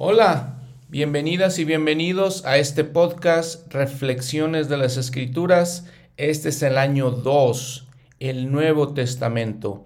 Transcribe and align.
Hola, 0.00 0.60
bienvenidas 0.88 1.58
y 1.58 1.64
bienvenidos 1.64 2.44
a 2.46 2.58
este 2.58 2.84
podcast 2.84 3.66
Reflexiones 3.74 4.68
de 4.68 4.76
las 4.76 4.96
Escrituras. 4.96 5.86
Este 6.16 6.50
es 6.50 6.62
el 6.62 6.78
año 6.78 7.10
2, 7.10 7.88
el 8.20 8.52
Nuevo 8.52 8.94
Testamento. 8.94 9.84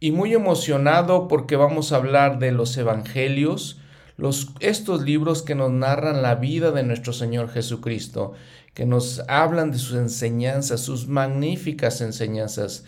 Y 0.00 0.10
muy 0.10 0.34
emocionado 0.34 1.28
porque 1.28 1.54
vamos 1.54 1.92
a 1.92 1.96
hablar 1.98 2.40
de 2.40 2.50
los 2.50 2.76
Evangelios, 2.76 3.78
los, 4.16 4.48
estos 4.58 5.02
libros 5.02 5.42
que 5.42 5.54
nos 5.54 5.70
narran 5.70 6.22
la 6.22 6.34
vida 6.34 6.72
de 6.72 6.82
nuestro 6.82 7.12
Señor 7.12 7.48
Jesucristo, 7.48 8.32
que 8.74 8.84
nos 8.84 9.22
hablan 9.28 9.70
de 9.70 9.78
sus 9.78 9.96
enseñanzas, 9.96 10.80
sus 10.80 11.06
magníficas 11.06 12.00
enseñanzas. 12.00 12.84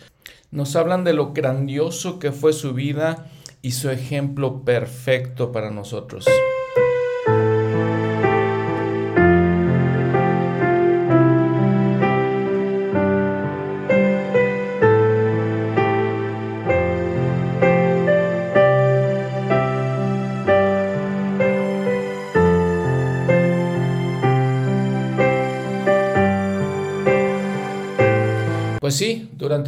Nos 0.51 0.75
hablan 0.75 1.05
de 1.05 1.13
lo 1.13 1.31
grandioso 1.31 2.19
que 2.19 2.33
fue 2.33 2.51
su 2.51 2.73
vida 2.73 3.27
y 3.61 3.71
su 3.71 3.89
ejemplo 3.89 4.65
perfecto 4.65 5.53
para 5.53 5.71
nosotros. 5.71 6.25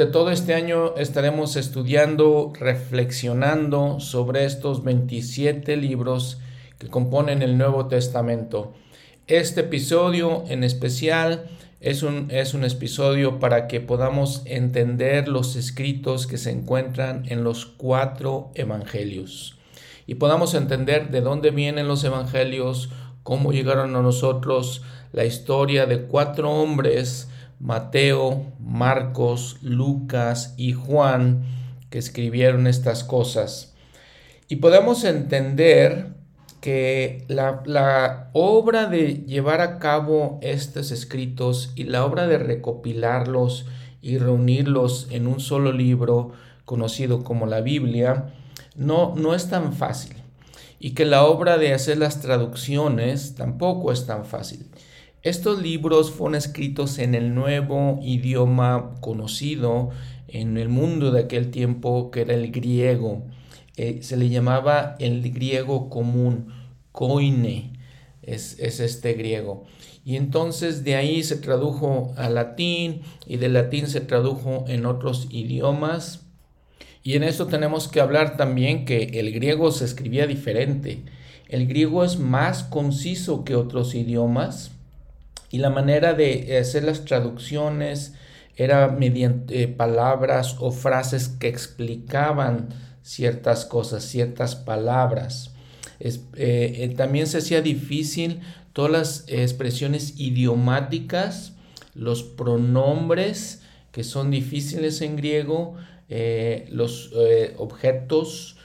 Todo 0.05 0.31
este 0.31 0.53
año 0.53 0.95
estaremos 0.95 1.55
estudiando, 1.55 2.53
reflexionando 2.57 3.99
sobre 3.99 4.45
estos 4.45 4.83
27 4.83 5.75
libros 5.77 6.39
que 6.77 6.87
componen 6.87 7.41
el 7.41 7.57
Nuevo 7.57 7.87
Testamento. 7.87 8.73
Este 9.25 9.61
episodio 9.61 10.43
en 10.47 10.63
especial 10.63 11.49
es 11.81 12.03
un, 12.03 12.29
es 12.31 12.53
un 12.53 12.63
episodio 12.63 13.39
para 13.39 13.67
que 13.67 13.81
podamos 13.81 14.43
entender 14.45 15.27
los 15.27 15.55
escritos 15.55 16.27
que 16.27 16.37
se 16.37 16.51
encuentran 16.51 17.23
en 17.27 17.43
los 17.43 17.65
cuatro 17.65 18.51
evangelios 18.55 19.57
y 20.07 20.15
podamos 20.15 20.53
entender 20.53 21.11
de 21.11 21.21
dónde 21.21 21.51
vienen 21.51 21.87
los 21.87 22.03
evangelios, 22.05 22.89
cómo 23.23 23.51
llegaron 23.51 23.95
a 23.95 24.01
nosotros, 24.01 24.81
la 25.11 25.25
historia 25.25 25.85
de 25.85 26.03
cuatro 26.03 26.49
hombres 26.49 27.29
Mateo, 27.59 28.45
Marcos, 28.59 29.57
Lucas 29.61 30.53
y 30.57 30.73
Juan 30.73 31.43
que 31.89 31.97
escribieron 31.97 32.67
estas 32.67 33.03
cosas. 33.03 33.73
Y 34.47 34.57
podemos 34.57 35.03
entender 35.03 36.15
que 36.61 37.25
la, 37.27 38.29
obra 38.33 38.87
de 38.87 39.23
llevar 39.25 39.61
a 39.61 39.79
cabo 39.79 40.39
estos 40.41 40.91
escritos 40.91 41.71
y 41.75 41.83
la 41.83 42.05
obra 42.05 42.27
de 42.27 42.37
recopilarlos 42.37 43.65
y 44.01 44.17
reunirlos 44.17 45.07
en 45.11 45.27
un 45.27 45.39
solo 45.39 45.71
libro 45.71 46.31
conocido 46.65 47.23
como 47.23 47.45
la 47.45 47.61
Biblia 47.61 48.33
no, 48.75 49.15
no 49.15 49.33
es 49.33 49.49
tan 49.49 49.73
fácil 49.73 50.15
y 50.79 50.91
que 50.91 51.05
la 51.05 51.25
obra 51.25 51.57
de 51.57 51.73
hacer 51.73 51.97
las 51.97 52.21
traducciones 52.21 53.35
tampoco 53.35 53.91
es 53.91 54.05
tan 54.05 54.25
fácil. 54.25 54.67
Estos 55.27 55.61
libros 55.61 56.11
fueron 56.11 56.35
escritos 56.35 56.99
en 56.99 57.13
el 57.13 57.35
nuevo 57.35 57.99
idioma 58.01 58.95
conocido 59.01 59.89
en 60.29 60.55
el 60.55 60.69
mundo 60.69 61.11
de 61.11 61.19
aquel 61.19 61.51
tiempo, 61.51 62.11
que 62.11 62.21
era 62.21 62.33
el 62.33 62.49
griego. 62.49 63.25
Eh, 63.75 63.99
se 64.03 64.15
le 64.15 64.29
llamaba 64.29 64.95
el 64.99 65.29
griego 65.33 65.89
común, 65.89 66.53
koine, 66.93 67.73
es, 68.21 68.57
es 68.59 68.79
este 68.79 69.15
griego. 69.15 69.65
Y 70.05 70.15
entonces 70.15 70.85
de 70.85 70.95
ahí 70.95 71.21
se 71.23 71.35
tradujo 71.35 72.13
al 72.15 72.35
latín 72.35 73.01
y 73.25 73.35
del 73.35 73.51
latín 73.51 73.87
se 73.87 73.99
tradujo 73.99 74.63
en 74.69 74.85
otros 74.85 75.27
idiomas. 75.29 76.25
Y 77.03 77.15
en 77.15 77.23
esto 77.23 77.47
tenemos 77.47 77.89
que 77.89 77.99
hablar 77.99 78.37
también 78.37 78.85
que 78.85 79.19
el 79.19 79.33
griego 79.33 79.73
se 79.73 79.83
escribía 79.83 80.25
diferente. 80.25 81.03
El 81.49 81.67
griego 81.67 82.05
es 82.05 82.17
más 82.17 82.63
conciso 82.63 83.43
que 83.43 83.55
otros 83.55 83.93
idiomas 83.93 84.71
y 85.49 85.59
la 85.59 85.69
manera 85.69 86.13
de 86.13 86.57
hacer 86.57 86.83
las 86.83 87.05
traducciones 87.05 88.13
era 88.57 88.87
mediante 88.89 89.67
palabras 89.67 90.55
o 90.59 90.71
frases 90.71 91.29
que 91.29 91.47
explicaban 91.47 92.69
ciertas 93.03 93.65
cosas, 93.65 94.03
ciertas 94.03 94.55
palabras. 94.55 95.51
Eh, 95.99 96.19
eh, 96.35 96.93
también 96.97 97.27
se 97.27 97.37
hacía 97.37 97.61
difícil 97.61 98.41
todas 98.73 98.91
las 98.91 99.23
expresiones 99.27 100.19
idiomáticas, 100.19 101.53
los 101.93 102.23
pronombres 102.23 103.61
que 103.91 104.03
son 104.03 104.29
difíciles 104.29 105.01
en 105.01 105.15
griego, 105.15 105.75
eh, 106.09 106.67
los 106.69 107.11
objetos 107.57 108.57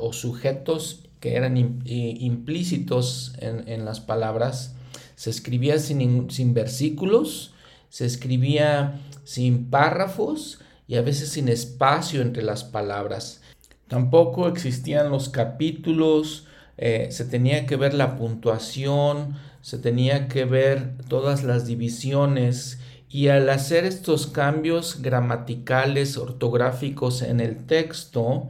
o 0.00 0.12
sujetos 0.12 1.08
que 1.18 1.34
eran 1.34 1.56
implícitos 1.56 3.32
en, 3.38 3.68
en 3.68 3.84
las 3.84 4.00
palabras 4.00 4.74
se 5.22 5.30
escribía 5.30 5.78
sin, 5.78 6.32
sin 6.32 6.52
versículos, 6.52 7.54
se 7.90 8.06
escribía 8.06 9.00
sin 9.22 9.70
párrafos 9.70 10.58
y 10.88 10.96
a 10.96 11.02
veces 11.02 11.28
sin 11.28 11.48
espacio 11.48 12.22
entre 12.22 12.42
las 12.42 12.64
palabras. 12.64 13.40
Tampoco 13.86 14.48
existían 14.48 15.10
los 15.10 15.28
capítulos, 15.28 16.48
eh, 16.76 17.06
se 17.12 17.24
tenía 17.24 17.66
que 17.66 17.76
ver 17.76 17.94
la 17.94 18.16
puntuación, 18.16 19.36
se 19.60 19.78
tenía 19.78 20.26
que 20.26 20.44
ver 20.44 20.96
todas 21.08 21.44
las 21.44 21.68
divisiones 21.68 22.80
y 23.08 23.28
al 23.28 23.48
hacer 23.48 23.84
estos 23.84 24.26
cambios 24.26 25.02
gramaticales, 25.02 26.16
ortográficos 26.16 27.22
en 27.22 27.38
el 27.38 27.64
texto, 27.66 28.48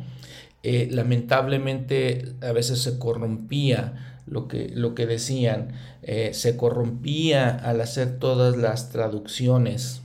eh, 0.63 0.89
lamentablemente 0.91 2.33
a 2.41 2.53
veces 2.53 2.81
se 2.81 2.99
corrompía 2.99 4.12
lo 4.27 4.49
que, 4.49 4.71
lo 4.75 4.95
que 4.95 5.07
decían, 5.07 5.73
eh, 6.03 6.31
se 6.35 6.57
corrompía 6.57 7.51
al 7.51 7.81
hacer 7.81 8.19
todas 8.19 8.57
las 8.57 8.91
traducciones. 8.91 10.03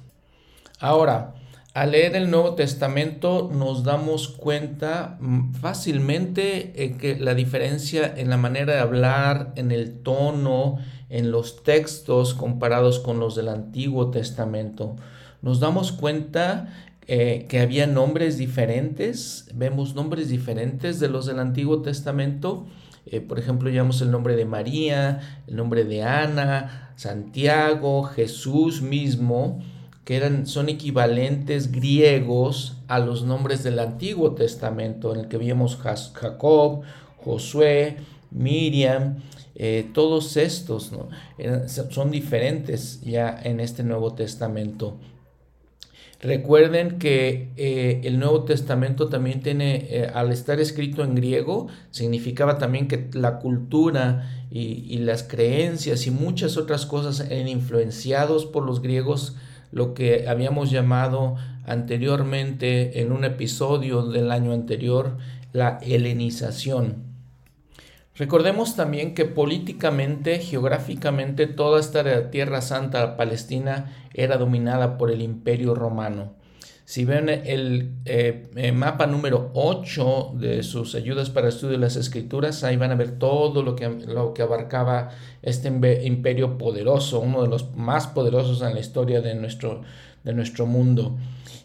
Ahora, 0.80 1.34
al 1.74 1.92
leer 1.92 2.16
el 2.16 2.32
Nuevo 2.32 2.56
Testamento 2.56 3.52
nos 3.54 3.84
damos 3.84 4.30
cuenta 4.30 5.18
mm, 5.20 5.54
fácilmente 5.54 6.84
en 6.84 6.98
que 6.98 7.20
la 7.20 7.36
diferencia 7.36 8.12
en 8.18 8.32
la 8.32 8.38
manera 8.38 8.74
de 8.74 8.80
hablar, 8.80 9.54
en 9.56 9.72
el 9.72 10.00
tono, 10.00 10.80
en 11.10 11.32
los 11.32 11.64
textos 11.64 12.34
comparados 12.34 13.00
con 13.00 13.20
los 13.20 13.36
del 13.36 13.50
Antiguo 13.50 14.10
Testamento. 14.10 14.96
Nos 15.42 15.60
damos 15.60 15.92
cuenta 15.92 16.68
eh, 17.06 17.46
que 17.48 17.60
había 17.60 17.86
nombres 17.86 18.38
diferentes, 18.38 19.48
vemos 19.54 19.96
nombres 19.96 20.30
diferentes 20.30 21.00
de 21.00 21.10
los 21.10 21.28
del 21.28 21.40
Antiguo 21.40 21.82
Testamento 21.82 22.66
eh, 23.12 23.22
por 23.22 23.40
ejemplo, 23.40 23.70
llevamos 23.70 24.02
el 24.02 24.12
nombre 24.12 24.36
de 24.36 24.46
María, 24.46 25.44
el 25.48 25.56
nombre 25.56 25.84
de 25.84 26.04
Ana, 26.04 26.94
Santiago, 26.96 28.04
Jesús 28.04 28.82
mismo, 28.82 29.60
que 30.04 30.16
eran, 30.18 30.48
son 30.48 30.70
equivalentes 30.70 31.72
griegos 31.72 32.78
a 32.88 33.00
los 33.00 33.24
nombres 33.24 33.64
del 33.64 33.80
Antiguo 33.80 34.34
Testamento, 34.34 35.14
en 35.14 35.22
el 35.22 35.28
que 35.28 35.38
vemos 35.38 35.78
Jacob, 35.78 36.82
Josué, 37.18 37.98
Miriam, 38.32 39.18
eh, 39.56 39.90
todos 39.94 40.38
estos 40.38 40.92
son 41.90 42.12
diferentes 42.12 43.02
ya 43.02 43.40
en 43.44 43.60
este 43.60 43.84
Nuevo 43.84 44.14
Testamento. 44.14 44.98
Recuerden 46.20 46.98
que 46.98 47.52
eh, 47.58 48.02
el 48.04 48.18
Nuevo 48.18 48.44
Testamento 48.44 49.08
también 49.08 49.42
tiene, 49.42 49.86
eh, 49.90 50.12
al 50.12 50.32
estar 50.32 50.60
escrito 50.60 51.04
en 51.04 51.14
griego, 51.14 51.68
significaba 51.92 52.58
también 52.58 52.88
que 52.88 53.08
la 53.14 53.38
cultura 53.38 54.28
y, 54.50 54.98
las 54.98 55.22
creencias 55.22 56.08
y 56.08 56.12
muchas 56.12 56.58
otras 56.58 56.88
cosas 56.88 57.20
eran 57.30 57.48
influenciados 57.48 58.48
por 58.48 58.66
los 58.66 58.82
griegos, 58.82 59.36
lo 59.72 59.94
que 59.94 60.28
habíamos 60.28 60.72
llamado 60.72 61.36
anteriormente 61.66 63.02
en 63.02 63.12
un 63.12 63.24
episodio 63.24 64.08
del 64.08 64.32
año 64.32 64.54
anterior, 64.54 65.18
la 65.54 65.78
helenización. 65.84 67.07
Recordemos 68.18 68.76
también 68.76 69.14
que 69.14 69.26
políticamente, 69.26 70.40
geográficamente, 70.40 71.46
toda 71.46 71.80
esta 71.80 72.32
Tierra 72.32 72.62
Santa 72.62 73.16
Palestina 73.16 73.94
era 74.14 74.38
dominada 74.38 74.98
por 74.98 75.12
el 75.12 75.22
Imperio 75.22 75.76
Romano. 75.76 76.34
Si 76.84 77.04
ven 77.04 77.28
el 77.30 77.92
eh, 78.06 78.72
mapa 78.74 79.08
número 79.08 79.52
8 79.54 80.36
de 80.36 80.64
sus 80.64 80.96
ayudas 80.96 81.30
para 81.30 81.50
estudio 81.50 81.74
de 81.74 81.80
las 81.80 81.98
escrituras, 81.98 82.64
ahí 82.64 82.78
van 82.78 82.92
a 82.92 82.96
ver 82.96 83.20
todo 83.20 83.62
lo 83.62 83.76
que, 83.76 83.90
lo 83.90 84.34
que 84.34 84.42
abarcaba 84.42 85.10
este 85.42 85.68
imperio 85.68 86.58
poderoso, 86.58 87.20
uno 87.20 87.44
de 87.44 87.50
los 87.50 87.76
más 87.76 88.08
poderosos 88.08 88.62
en 88.62 88.74
la 88.74 88.80
historia 88.80 89.20
de 89.20 89.36
nuestro, 89.36 89.82
de 90.24 90.34
nuestro 90.34 90.66
mundo. 90.66 91.18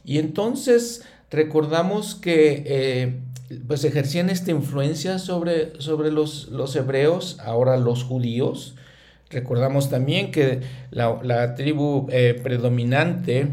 Y 0.05 0.19
entonces 0.19 1.05
recordamos 1.31 2.17
que 2.17 2.65
eh, 2.67 3.21
pues 3.67 3.85
ejercían 3.85 4.31
esta 4.31 4.51
influencia 4.51 5.19
sobre, 5.19 5.81
sobre 5.81 6.11
los, 6.11 6.49
los, 6.49 6.75
hebreos, 6.77 7.39
ahora 7.41 7.77
los 7.77 8.05
judíos. 8.05 8.75
Recordamos 9.31 9.89
también 9.89 10.31
que 10.31 10.61
la, 10.91 11.55
tribu 11.55 12.07
eh, 12.11 12.39
predominante, 12.43 13.49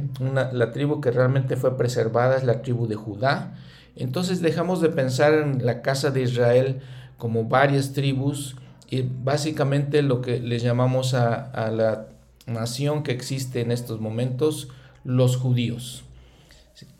la 0.51 0.71
tribu 0.71 0.99
que 0.99 1.11
realmente 1.11 1.55
fue 1.55 1.77
preservada 1.77 2.37
es 2.37 2.43
la 2.43 2.61
tribu 2.61 2.87
de 2.87 2.95
Judá. 2.95 3.53
Entonces 3.95 4.41
dejamos 4.41 4.81
de 4.81 4.89
pensar 4.89 5.33
en 5.33 5.65
la 5.65 5.81
casa 5.81 6.11
de 6.11 6.21
Israel 6.21 6.81
como 7.17 7.45
varias 7.45 7.93
tribus 7.93 8.55
y 8.89 9.03
básicamente 9.03 10.01
lo 10.01 10.21
que 10.21 10.39
les 10.39 10.63
llamamos 10.63 11.13
a, 11.13 11.35
a 11.51 11.71
la 11.71 12.07
nación 12.45 13.03
que 13.03 13.11
existe 13.11 13.61
en 13.61 13.71
estos 13.71 14.01
momentos, 14.01 14.69
los 15.03 15.37
judíos. 15.37 16.03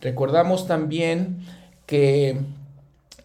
Recordamos 0.02 0.68
también 0.68 1.40
que 1.86 2.40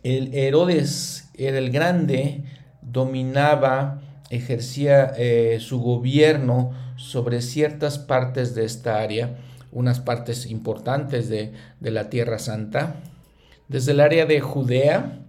el 0.04 0.34
Herodes 0.34 1.30
era 1.34 1.58
el 1.58 1.70
grande, 1.70 2.44
dominaba, 2.82 4.02
ejercía 4.30 5.12
eh, 5.16 5.58
su 5.60 5.80
gobierno 5.80 6.72
sobre 6.96 7.40
ciertas 7.40 7.98
partes 7.98 8.54
de 8.54 8.64
esta 8.64 9.00
área, 9.00 9.38
unas 9.72 10.00
partes 10.00 10.46
importantes 10.46 11.28
de, 11.28 11.52
la 11.80 12.10
Tierra 12.10 12.38
Santa, 12.38 12.96
desde 13.68 13.92
el 13.92 14.00
área 14.00 14.26
de 14.26 14.40
Judea 14.40 15.20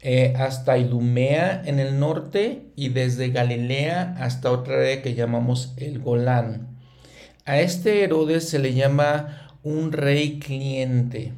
eh, 0.00 0.34
hasta 0.36 0.76
Idumea 0.76 1.62
en 1.64 1.78
el 1.78 1.98
norte 1.98 2.66
y 2.74 2.90
desde 2.90 3.30
Galilea 3.30 4.16
hasta 4.18 4.50
otra 4.50 4.74
área 4.74 5.02
que 5.02 5.14
llamamos 5.14 5.72
el 5.76 6.00
Golán. 6.00 6.76
A 7.44 7.60
este 7.60 8.02
Herodes 8.02 8.48
se 8.48 8.58
le 8.58 8.74
llama 8.74 9.56
un 9.62 9.92
rey 9.92 10.40
cliente, 10.40 11.32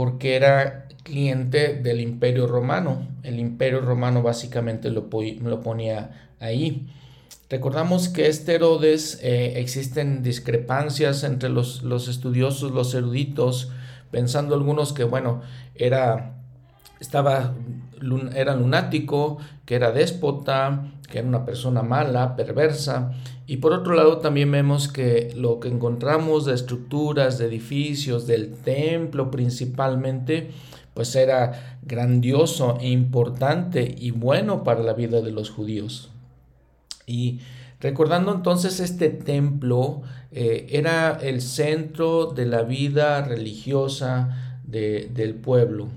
porque 0.00 0.34
era 0.34 0.86
cliente 1.02 1.74
del 1.74 2.00
imperio 2.00 2.46
romano. 2.46 3.06
El 3.22 3.38
imperio 3.38 3.82
romano 3.82 4.22
básicamente 4.22 4.88
lo, 4.88 5.10
lo 5.42 5.60
ponía 5.60 6.32
ahí. 6.40 6.88
Recordamos 7.50 8.08
que 8.08 8.26
este 8.26 8.54
Herodes 8.54 9.20
eh, 9.22 9.60
existen 9.60 10.22
discrepancias 10.22 11.22
entre 11.22 11.50
los, 11.50 11.82
los, 11.82 12.08
estudiosos, 12.08 12.72
los 12.72 12.94
eruditos, 12.94 13.72
pensando 14.10 14.54
algunos 14.54 14.94
que, 14.94 15.04
bueno, 15.04 15.42
era, 15.74 16.32
estaba, 16.98 17.52
era 18.34 18.56
lunático, 18.56 19.36
que 19.66 19.74
era 19.74 19.92
déspota, 19.92 20.94
que 21.10 21.18
era 21.18 21.28
una 21.28 21.44
persona 21.44 21.82
mala, 21.82 22.36
perversa. 22.36 23.12
Y 23.46 23.58
por 23.58 23.74
otro 23.74 23.94
lado 23.94 24.18
también 24.18 24.50
vemos 24.50 24.88
que 24.88 25.34
lo 25.36 25.60
que 25.60 25.68
encontramos 25.68 26.46
de 26.46 26.54
estructuras, 26.54 27.36
de 27.36 27.46
edificios, 27.46 28.26
del 28.26 28.54
templo 28.54 29.30
principalmente, 29.30 30.50
pues 30.94 31.14
era 31.16 31.78
grandioso 31.82 32.78
e 32.80 32.88
importante 32.88 33.94
y 33.98 34.12
bueno 34.12 34.64
para 34.64 34.82
la 34.82 34.94
vida 34.94 35.20
de 35.20 35.32
los 35.32 35.50
judíos. 35.50 36.10
Y 37.06 37.40
recordando 37.80 38.32
entonces 38.32 38.80
este 38.80 39.10
templo, 39.10 40.02
eh, 40.32 40.68
era 40.70 41.18
el 41.20 41.40
centro 41.40 42.26
de 42.26 42.46
la 42.46 42.62
vida 42.62 43.22
religiosa 43.22 44.58
del 44.64 45.34
pueblo. 45.34 45.88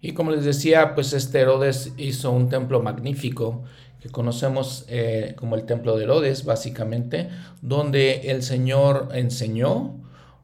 Y 0.00 0.12
como 0.12 0.30
les 0.30 0.44
decía, 0.44 0.94
pues 0.94 1.12
este 1.12 1.40
Herodes 1.40 1.92
hizo 1.96 2.30
un 2.30 2.48
templo 2.48 2.80
magnífico 2.80 3.64
conocemos 4.12 4.84
eh, 4.88 5.34
como 5.36 5.56
el 5.56 5.64
templo 5.64 5.96
de 5.96 6.04
Herodes, 6.04 6.44
básicamente, 6.44 7.28
donde 7.62 8.30
el 8.30 8.42
Señor 8.42 9.08
enseñó, 9.14 9.94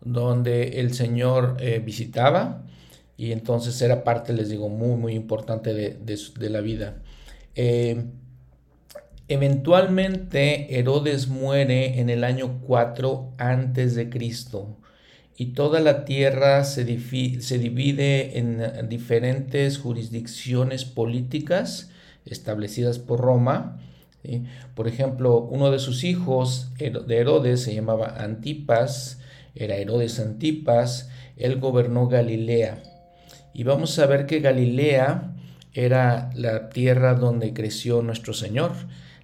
donde 0.00 0.80
el 0.80 0.94
Señor 0.94 1.56
eh, 1.60 1.80
visitaba, 1.84 2.64
y 3.16 3.32
entonces 3.32 3.80
era 3.82 4.04
parte, 4.04 4.32
les 4.32 4.48
digo, 4.48 4.68
muy, 4.68 4.96
muy 4.96 5.14
importante 5.14 5.74
de, 5.74 6.50
la 6.50 6.60
vida. 6.60 6.96
Eh, 7.54 8.04
eventualmente 9.28 10.78
Herodes 10.78 11.28
muere 11.28 12.00
en 12.00 12.10
el 12.10 12.24
año 12.24 12.60
4 12.66 13.34
antes 13.38 13.94
de 13.94 14.08
Cristo 14.08 14.78
y 15.36 15.52
toda 15.52 15.80
la 15.80 16.04
tierra 16.04 16.64
se, 16.64 16.84
se 17.40 17.58
divide 17.58 18.38
en 18.38 18.88
diferentes 18.88 19.78
jurisdicciones 19.78 20.84
políticas 20.84 21.91
establecidas 22.26 22.98
por 22.98 23.20
Roma. 23.20 23.80
Por 24.74 24.88
ejemplo, 24.88 25.40
uno 25.40 25.70
de 25.70 25.78
sus 25.78 26.04
hijos 26.04 26.70
de 26.78 27.16
Herodes 27.16 27.62
se 27.62 27.74
llamaba 27.74 28.16
Antipas, 28.18 29.20
era 29.54 29.76
Herodes 29.76 30.20
Antipas, 30.20 31.10
él 31.36 31.58
gobernó 31.58 32.08
Galilea. 32.08 32.82
Y 33.52 33.64
vamos 33.64 33.98
a 33.98 34.06
ver 34.06 34.26
que 34.26 34.40
Galilea 34.40 35.34
era 35.74 36.30
la 36.34 36.68
tierra 36.70 37.14
donde 37.14 37.52
creció 37.52 38.02
nuestro 38.02 38.32
Señor. 38.32 38.72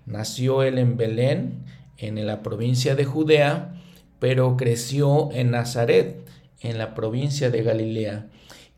Nació 0.04 0.62
él 0.62 0.78
en 0.78 0.96
Belén, 0.96 1.64
en 1.96 2.26
la 2.26 2.42
provincia 2.42 2.94
de 2.94 3.04
Judea, 3.04 3.74
pero 4.18 4.56
creció 4.56 5.30
en 5.32 5.50
Nazaret, 5.50 6.26
en 6.60 6.78
la 6.78 6.94
provincia 6.94 7.50
de 7.50 7.62
Galilea 7.62 8.26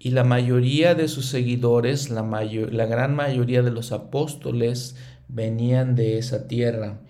y 0.02 0.12
la 0.12 0.24
mayoría 0.24 0.94
de 0.94 1.08
sus 1.08 1.26
seguidores, 1.26 2.08
la, 2.08 2.22
la 2.22 2.86
gran 2.86 3.14
mayoría 3.14 3.60
de 3.60 3.70
los 3.70 3.92
apóstoles 3.92 4.96
venían 5.28 5.94
de 5.94 6.16
esa 6.16 6.48
tierra. 6.48 7.00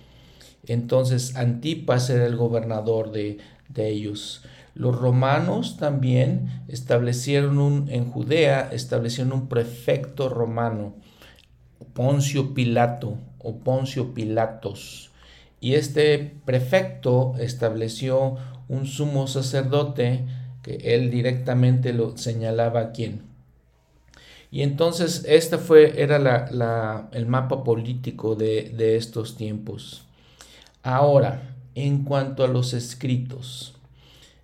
Entonces 0.67 1.37
Antipas 1.37 2.11
era 2.11 2.27
el 2.27 2.37
gobernador 2.37 3.13
de, 3.13 3.39
ellos. 3.77 4.43
Los 4.75 4.99
romanos 4.99 5.77
también 5.77 6.65
establecieron 6.67 7.59
un, 7.59 7.89
en 7.89 8.11
Judea, 8.11 8.69
establecieron 8.73 9.33
un 9.33 9.49
prefecto 9.49 10.29
romano, 10.29 10.97
Poncio 11.93 12.55
Pilato 12.55 13.19
o 13.39 13.59
Poncio 13.59 14.13
Pilatos. 14.15 15.13
Y 15.61 15.75
este 15.75 16.35
prefecto 16.45 17.35
estableció 17.39 18.37
un 18.69 18.87
sumo 18.87 19.29
sacerdote 19.29 20.25
que 20.63 20.77
él 20.95 21.11
directamente 21.11 21.93
lo 21.93 22.17
señalaba 22.17 22.81
a 22.81 22.93
quién. 22.93 23.23
Y 24.51 24.63
entonces 24.63 25.25
este 25.29 25.59
fue, 25.59 26.03
era 26.03 26.19
la, 26.19 27.09
el 27.13 27.27
mapa 27.27 27.63
político 27.63 28.35
de, 28.35 28.73
de 28.77 28.97
estos 28.97 29.37
tiempos. 29.37 30.05
Ahora, 30.83 31.55
en 31.75 32.05
cuanto 32.05 32.45
a 32.45 32.49
los 32.49 32.73
escritos, 32.73 33.75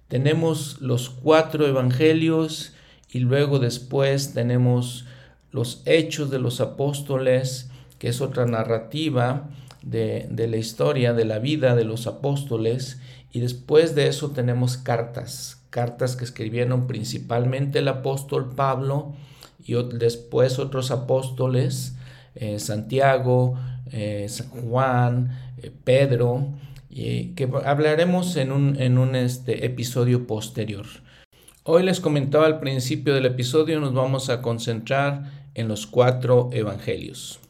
tenemos 0.08 0.80
los 0.80 1.10
cuatro 1.10 1.66
evangelios 1.66 2.72
y 3.10 3.20
luego 3.20 3.58
después 3.58 4.32
tenemos 4.34 5.06
los 5.50 5.82
hechos 5.86 6.30
de 6.30 6.38
los 6.38 6.60
apóstoles, 6.60 7.70
que 7.98 8.08
es 8.08 8.20
otra 8.20 8.46
narrativa 8.46 9.48
de, 9.82 10.28
de, 10.30 10.48
la 10.48 10.58
historia, 10.58 11.14
de 11.14 11.24
la 11.24 11.38
vida 11.38 11.74
de 11.74 11.84
los 11.84 12.06
apóstoles, 12.06 13.00
y 13.32 13.40
después 13.40 13.94
de 13.94 14.08
eso 14.08 14.30
tenemos 14.30 14.76
cartas, 14.76 15.55
cartas 15.70 16.16
que 16.16 16.24
escribieron 16.24 16.86
principalmente 16.86 17.80
el 17.80 17.88
apóstol 17.88 18.54
Pablo 18.54 19.14
y 19.64 19.74
después 19.94 20.58
otros 20.58 20.90
apóstoles, 20.90 21.96
eh, 22.34 22.58
Santiago, 22.58 23.58
eh, 23.90 24.28
Juan, 24.62 25.54
eh, 25.62 25.70
Pedro, 25.84 26.48
y 26.88 27.34
que 27.34 27.48
hablaremos 27.64 28.36
en 28.36 28.52
un, 28.52 28.80
en 28.80 28.98
un 28.98 29.16
este, 29.16 29.66
episodio 29.66 30.26
posterior. 30.26 30.86
Hoy 31.64 31.82
les 31.82 32.00
comentaba 32.00 32.46
al 32.46 32.60
principio 32.60 33.12
del 33.14 33.26
episodio, 33.26 33.80
nos 33.80 33.92
vamos 33.92 34.30
a 34.30 34.40
concentrar 34.40 35.32
en 35.54 35.68
los 35.68 35.86
cuatro 35.86 36.48
evangelios. 36.52 37.40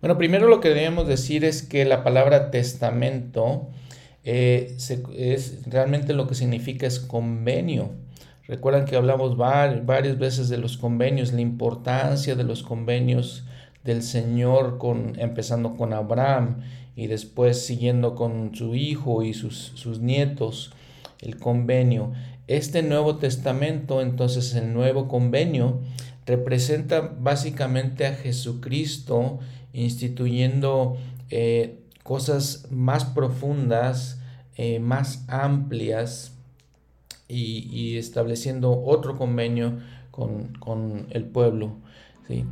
Bueno, 0.00 0.18
primero 0.18 0.48
lo 0.48 0.60
que 0.60 0.68
debemos 0.68 1.08
decir 1.08 1.44
es 1.44 1.62
que 1.62 1.84
la 1.84 2.04
palabra 2.04 2.50
testamento 2.50 3.68
eh, 4.30 4.76
es 5.16 5.62
realmente 5.64 6.12
lo 6.12 6.26
que 6.26 6.34
significa 6.34 6.86
es 6.86 7.00
convenio. 7.00 7.92
Recuerdan 8.46 8.84
que 8.84 8.94
hablamos 8.94 9.38
varias 9.38 10.18
veces 10.18 10.50
de 10.50 10.58
los 10.58 10.76
convenios, 10.76 11.32
la 11.32 11.40
importancia 11.40 12.34
de 12.34 12.44
los 12.44 12.62
convenios 12.62 13.44
del 13.84 14.02
Señor, 14.02 14.76
con, 14.76 15.18
empezando 15.18 15.76
con 15.76 15.94
Abraham 15.94 16.58
y 16.94 17.06
después 17.06 17.64
siguiendo 17.64 18.14
con 18.14 18.54
su 18.54 18.74
hijo 18.74 19.22
y 19.22 19.32
sus, 19.32 19.72
sus 19.76 20.00
nietos, 20.00 20.72
el 21.22 21.38
convenio. 21.38 22.12
Este 22.48 22.82
Nuevo 22.82 23.16
Testamento, 23.16 24.02
entonces 24.02 24.54
el 24.54 24.74
nuevo 24.74 25.08
convenio, 25.08 25.80
representa 26.26 27.00
básicamente 27.00 28.06
a 28.06 28.12
Jesucristo 28.12 29.38
instituyendo 29.72 30.98
eh, 31.30 31.78
cosas 32.02 32.66
más 32.70 33.06
profundas, 33.06 34.17
eh, 34.60 34.80
más 34.80 35.24
amplias 35.28 36.32
y, 37.28 37.96
estableciendo 37.96 38.82
otro 38.84 39.16
convenio 39.16 39.78
con, 40.10 41.06
el 41.10 41.26
pueblo. 41.26 41.76
¿sí? 42.26 42.44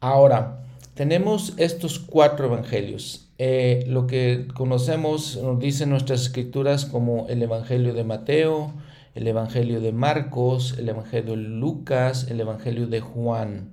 Ahora, 0.00 0.66
tenemos 0.92 1.54
estos 1.56 1.98
cuatro 1.98 2.44
evangelios. 2.44 3.30
Eh, 3.38 3.84
lo 3.88 4.06
que 4.06 4.48
conocemos, 4.54 5.40
nos 5.42 5.58
dicen 5.58 5.88
nuestras 5.88 6.20
escrituras 6.20 6.84
como 6.84 7.26
el 7.28 7.42
Evangelio 7.42 7.94
de 7.94 8.04
Mateo, 8.04 8.74
el 9.14 9.26
Evangelio 9.26 9.80
de 9.80 9.92
Marcos, 9.92 10.74
el 10.78 10.90
Evangelio 10.90 11.36
de 11.36 11.42
Lucas, 11.42 12.26
el 12.30 12.38
Evangelio 12.38 12.86
de 12.86 13.00
Juan. 13.00 13.70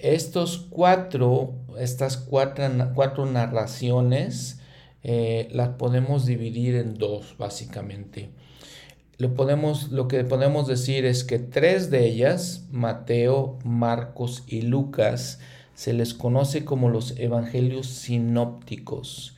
estos 0.00 0.66
cuatro, 0.68 1.54
estas 1.78 2.16
cuatro, 2.16 2.64
cuatro 2.92 3.24
narraciones 3.24 4.61
eh, 5.04 5.48
las 5.52 5.70
podemos 5.70 6.26
dividir 6.26 6.76
en 6.76 6.94
dos, 6.94 7.36
básicamente. 7.38 8.30
Lo, 9.18 9.34
podemos, 9.34 9.90
lo 9.90 10.08
que 10.08 10.24
podemos 10.24 10.66
decir 10.66 11.04
es 11.04 11.24
que 11.24 11.38
tres 11.38 11.90
de 11.90 12.06
ellas, 12.06 12.66
Mateo, 12.70 13.58
Marcos 13.64 14.44
y 14.46 14.62
Lucas, 14.62 15.40
se 15.74 15.92
les 15.92 16.14
conoce 16.14 16.64
como 16.64 16.88
los 16.88 17.18
evangelios 17.18 17.86
sinópticos. 17.86 19.36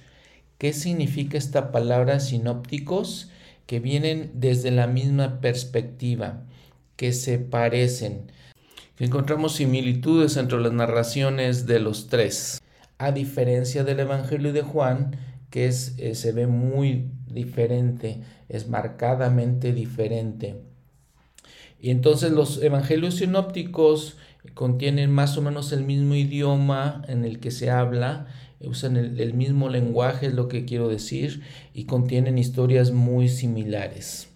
¿Qué 0.59 0.73
significa 0.73 1.38
esta 1.38 1.73
palabra 1.73 2.21
sinópticos? 2.21 3.30
Que 3.66 3.80
vienen 3.80 4.30
desde 4.35 4.71
la 4.71 4.87
misma 4.87 5.40
perspectiva, 5.40 6.42
que 6.97 7.12
se 7.12 7.38
parecen. 7.38 8.30
Encontramos 8.99 9.54
similitudes 9.54 10.37
entre 10.37 10.61
las 10.61 10.73
narraciones 10.73 11.66
de 11.66 11.80
los 11.80 12.09
tres. 12.09 12.62
A 12.99 13.11
diferencia 13.11 13.83
del 13.83 14.00
Evangelio 14.00 14.52
de 14.52 14.62
Juan, 14.62 15.16
que 15.55 15.67
es, 15.69 15.95
eh, 15.99 16.17
se 16.17 16.33
ve 16.33 16.49
muy 16.49 17.13
diferente, 17.29 18.25
es 18.49 18.69
marcadamente 18.69 19.73
diferente. 19.73 20.57
Y 21.81 21.91
entonces 21.91 22.33
los 22.33 22.61
evangelios 22.61 23.15
sinópticos 23.15 24.17
contienen 24.55 25.13
más 25.13 25.39
o 25.39 25.43
menos 25.43 25.71
el 25.71 25.85
mismo 25.85 26.17
idioma 26.17 27.03
en 27.07 27.25
el 27.25 27.39
que 27.39 27.53
se 27.53 27.71
habla, 27.71 28.27
usan 28.63 28.97
el, 28.97 29.35
mismo 29.35 29.69
lenguaje, 29.69 30.27
es 30.27 30.35
lo 30.35 30.49
que 30.49 30.65
quiero 30.65 30.89
decir, 30.89 31.45
y 31.73 31.85
contienen 31.85 32.37
historias 32.37 32.91
muy 32.91 33.29
similares. 33.29 34.31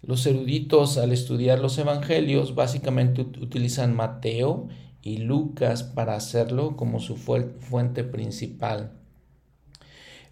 Los 0.00 0.24
eruditos 0.24 0.96
al 0.96 1.12
estudiar 1.12 1.58
los 1.58 1.76
evangelios 1.76 2.54
básicamente 2.54 3.20
utilizan 3.20 3.94
Mateo 3.94 4.68
y 5.02 5.18
Lucas 5.18 5.82
para 5.82 6.14
hacerlo 6.14 6.78
como 6.78 6.98
su 6.98 7.18
fuente 7.18 8.04
principal. 8.04 8.99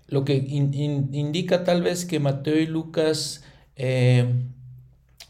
Lo 0.09 0.25
que 0.25 0.35
indica 0.35 1.65
tal 1.65 1.83
vez 1.83 2.05
que 2.05 2.19
Mateo 2.19 2.59
y 2.59 2.67
Lucas 2.67 3.45
eh, 3.77 4.27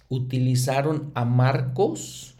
utilizaron 0.08 1.10
a 1.14 1.24
Marcos 1.24 2.36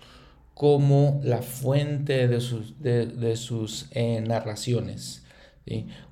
como 0.54 1.20
la 1.22 1.42
fuente 1.42 2.26
de 2.26 2.40
sus, 2.40 2.80
de, 2.80 3.36
sus 3.36 3.86
eh, 3.90 4.20
narraciones. 4.20 5.24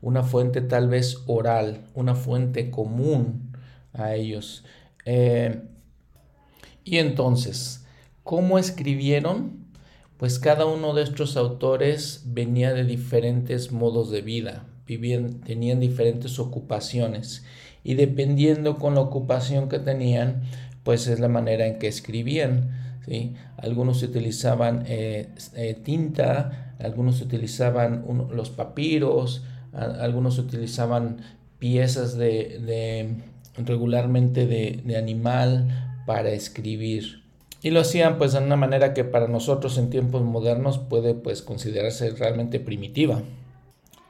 Una 0.03 0.23
fuente 0.23 0.61
tal 0.61 0.89
vez 0.89 1.23
oral, 1.27 1.85
una 1.95 2.15
fuente 2.15 2.71
común 2.71 3.57
a 3.93 4.15
ellos. 4.15 4.65
Eh, 5.05 5.63
y 6.85 6.99
entonces, 6.99 7.87
¿cómo 8.23 8.59
escribieron? 8.59 9.67
Pues 10.17 10.39
cada 10.39 10.67
uno 10.67 10.95
de 10.95 11.03
estos 11.03 11.37
autores 11.37 12.23
venía 12.27 12.73
de 12.73 12.85
diferentes 12.85 13.73
modos 13.73 14.11
de 14.11 14.23
vida, 14.23 14.67
tenían 14.87 15.81
diferentes 15.81 16.39
ocupaciones 16.39 17.45
y 17.87 17.95
dependiendo 17.95 18.79
con 18.79 18.97
la 18.97 19.01
ocupación 19.01 19.69
que 19.69 19.79
tenían, 19.79 20.43
pues 20.83 21.07
es 21.07 21.21
la 21.21 21.29
manera 21.29 21.67
en 21.67 21.79
que 21.79 21.87
escribían. 21.87 22.71
Algunos 23.57 24.03
utilizaban 24.03 24.83
eh, 24.89 25.29
eh, 25.55 25.79
tinta, 25.85 26.75
algunos 26.81 27.21
utilizaban 27.21 28.05
los 28.33 28.51
papiros, 28.51 29.45
algunos 29.73 30.39
utilizaban 30.39 31.19
piezas 31.61 32.17
de, 32.17 33.15
regularmente 33.57 34.49
de, 34.49 34.81
de 34.85 34.97
animal 34.97 36.03
para 36.07 36.31
escribir. 36.31 37.23
Y 37.63 37.71
lo 37.71 37.81
hacían 37.81 38.19
pues 38.19 38.33
de 38.33 38.39
una 38.39 38.57
manera 38.57 38.95
que 38.95 39.05
para 39.05 39.29
nosotros 39.29 39.79
en 39.79 39.91
tiempos 39.91 40.23
modernos 40.23 40.79
puede 40.79 41.15
pues 41.15 41.43
considerarse 41.43 42.11
realmente 42.11 42.59
primitiva. 42.59 43.23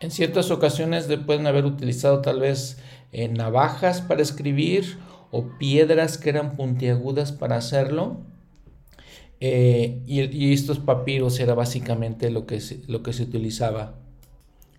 En 0.00 0.11
ciertas 0.11 0.50
ocasiones 0.50 1.09
pueden 1.26 1.47
haber 1.47 1.65
utilizado 1.65 2.21
tal 2.21 2.41
vez 2.41 2.79
eh, 3.12 3.29
navajas 3.29 4.03
para 4.03 4.21
escribir 4.23 4.99
o 5.31 5.47
piedras 5.59 6.19
que 6.19 6.29
eran 6.29 6.57
puntiagudas 6.57 7.33
para 7.33 7.57
hacerlo. 7.57 8.19
Eh, 9.41 10.03
y, 10.07 10.53
estos 10.53 10.79
papiros 10.79 11.38
era 11.41 11.55
básicamente 11.55 12.31
lo 12.31 12.47
que, 12.47 12.61
se, 12.61 12.83
lo 12.87 13.03
que 13.03 13.12
se 13.12 13.23
utilizaba. 13.23 13.95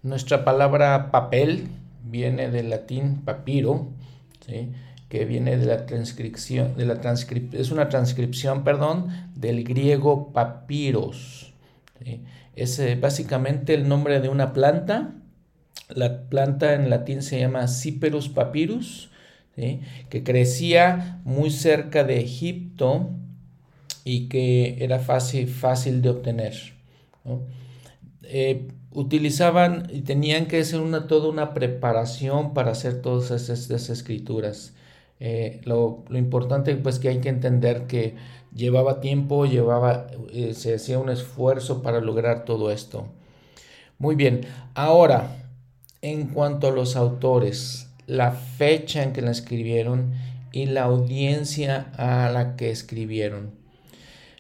Nuestra 0.04 0.46
palabra 0.46 1.12
papel 1.12 1.68
viene 2.04 2.50
del 2.50 2.70
latín 2.70 3.22
papiro, 3.24 3.90
que 5.10 5.26
viene 5.26 5.58
de 5.58 5.66
la 5.66 5.86
transcripción, 5.86 6.76
de 6.76 6.86
la 6.86 7.02
es 7.54 7.72
una 7.72 7.90
transcripción, 7.90 8.64
perdón, 8.64 9.08
del 9.36 9.64
griego 9.64 10.32
papiros. 10.32 11.54
Es 12.58 12.78
eh, 12.80 12.98
básicamente 13.00 13.74
el 13.74 13.88
nombre 13.88 14.20
de 14.20 14.28
una 14.28 14.52
planta. 14.52 15.14
La 15.88 16.28
planta 16.28 16.74
en 16.74 16.90
latín 16.90 17.22
se 17.22 17.40
llama 17.40 17.68
Cyperus 17.68 18.28
papyrus, 18.28 19.10
que 19.56 20.24
crecía 20.24 21.22
muy 21.24 21.50
cerca 21.50 22.04
de 22.04 22.20
Egipto 22.20 23.10
y 24.04 24.28
que 24.28 24.84
era 24.84 25.00
fácil, 25.00 25.48
fácil 25.48 26.02
de 26.02 26.10
obtener. 26.10 26.54
Eh, 28.24 28.68
utilizaban 28.92 29.88
y 29.92 30.02
tenían 30.02 30.48
que 30.48 30.60
hacer 30.60 30.80
una, 30.80 31.08
toda 31.08 31.30
una 31.30 31.54
preparación 31.54 32.54
para 32.54 32.72
hacer 32.72 33.02
todas 33.02 33.32
esas, 33.32 33.90
escrituras. 33.90 34.74
Eh, 35.20 35.62
lo, 35.64 36.04
lo, 36.10 36.18
importante 36.18 36.76
pues 36.76 37.00
que 37.00 37.10
hay 37.10 37.20
que 37.20 37.30
entender 37.30 37.88
que 37.88 38.16
llevaba 38.54 39.02
tiempo, 39.02 39.46
llevaba, 39.46 40.08
eh, 40.32 40.54
se 40.54 40.76
hacía 40.76 41.00
un 41.00 41.10
esfuerzo 41.10 41.82
para 41.82 42.02
lograr 42.02 42.46
todo 42.46 42.72
esto. 42.72 43.08
Muy 43.98 44.16
bien, 44.16 44.42
ahora, 44.76 45.46
en 46.02 46.28
cuanto 46.28 46.68
a 46.68 46.72
los 46.72 46.96
autores, 46.96 47.90
la 48.06 48.32
fecha 48.32 49.04
en 49.04 49.14
que 49.14 49.22
la 49.22 49.32
escribieron 49.32 50.14
y 50.52 50.66
la 50.68 50.84
audiencia 50.84 51.92
a 51.98 52.30
la 52.30 52.56
que 52.56 52.70
escribieron. 52.70 53.52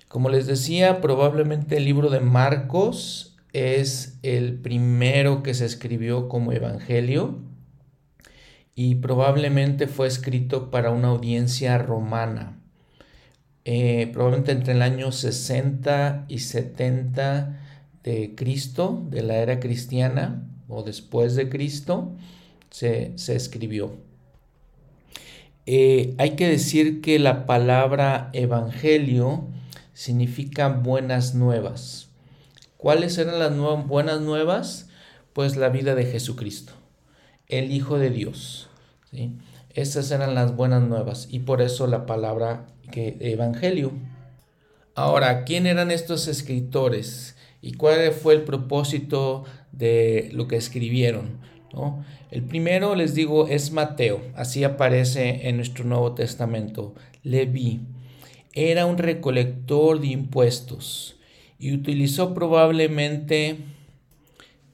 Como 0.08 0.30
les 0.30 0.48
decía, 0.48 1.02
probablemente 1.02 1.78
el 1.78 1.86
libro 1.86 2.10
de 2.10 2.22
Marcos 2.22 3.36
es 3.52 4.18
el 4.24 4.54
primero 4.54 5.44
que 5.44 5.54
se 5.54 5.66
escribió 5.66 6.30
como 6.30 6.54
evangelio 6.54 7.40
y 8.80 8.94
probablemente 8.94 9.88
fue 9.88 10.06
escrito 10.06 10.70
para 10.70 10.92
una 10.92 11.08
audiencia 11.08 11.80
romana. 11.80 12.60
Eh, 13.66 14.08
probablemente 14.14 14.52
entre 14.52 14.74
el 14.74 14.84
año 14.84 15.12
60 15.12 16.26
y 16.28 16.38
70 16.38 17.60
de 18.04 18.36
Cristo, 18.36 19.04
de 19.10 19.24
la 19.24 19.38
era 19.38 19.60
cristiana 19.60 20.48
o 20.68 20.84
después 20.84 21.36
de 21.36 21.50
Cristo, 21.50 22.16
se, 22.70 23.16
escribió. 23.16 23.98
Eh, 25.66 26.14
hay 26.20 26.36
que 26.36 26.48
decir 26.48 27.02
que 27.02 27.18
la 27.18 27.48
palabra 27.48 28.30
evangelio 28.34 29.48
significa 29.96 30.70
buenas 30.70 31.34
nuevas. 31.34 32.10
¿Cuáles 32.78 33.18
eran 33.18 33.40
las 33.40 33.58
buenas 33.88 34.22
nuevas? 34.22 34.88
Pues 35.34 35.56
la 35.56 35.70
vida 35.70 35.96
de 35.96 36.06
Jesucristo, 36.06 36.74
el 37.48 37.72
Hijo 37.72 37.98
de 37.98 38.12
Dios. 38.12 38.67
¿Sí? 39.12 39.38
Esas 39.74 40.10
eran 40.12 40.36
las 40.36 40.56
buenas 40.56 40.82
nuevas 40.82 41.28
y 41.30 41.40
por 41.40 41.62
eso 41.62 41.88
la 41.88 42.06
palabra 42.06 42.66
que 42.92 43.18
evangelio. 43.20 43.92
Ahora, 44.96 45.44
¿quién 45.44 45.68
eran 45.68 45.92
estos 45.92 46.28
escritores 46.28 47.36
y 47.62 47.74
cuál 47.74 48.12
fue 48.12 48.34
el 48.34 48.44
propósito 48.44 49.46
de 49.72 50.30
lo 50.34 50.48
que 50.48 50.56
escribieron? 50.56 51.40
¿no? 51.74 52.04
El 52.32 52.44
primero, 52.44 52.96
les 52.96 53.14
digo, 53.14 53.48
es 53.48 53.72
Mateo, 53.72 54.22
así 54.36 54.64
aparece 54.64 55.48
en 55.48 55.58
nuestro 55.58 55.86
Nuevo 55.86 56.14
Testamento. 56.14 56.96
Leví 57.24 57.82
era 58.60 58.88
un 58.88 58.98
recolector 58.98 60.02
de 60.02 60.08
impuestos 60.08 61.16
y 61.60 61.74
utilizó 61.74 62.34
probablemente 62.34 63.58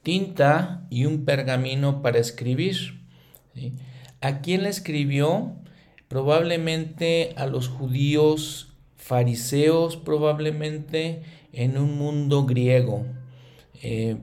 tinta 0.02 0.86
y 0.88 1.04
un 1.04 1.26
pergamino 1.26 2.00
para 2.00 2.18
escribir. 2.18 3.02
¿A 4.24 4.40
quién 4.40 4.64
le 4.64 4.70
escribió? 4.70 5.54
probablemente 6.14 7.32
a 7.36 7.46
los 7.46 7.66
judíos 7.66 8.72
fariseos, 8.96 9.96
probablemente 9.96 11.22
en 11.52 11.76
un 11.76 11.98
mundo 11.98 12.46
griego. 12.46 13.04
Eh, 13.82 14.16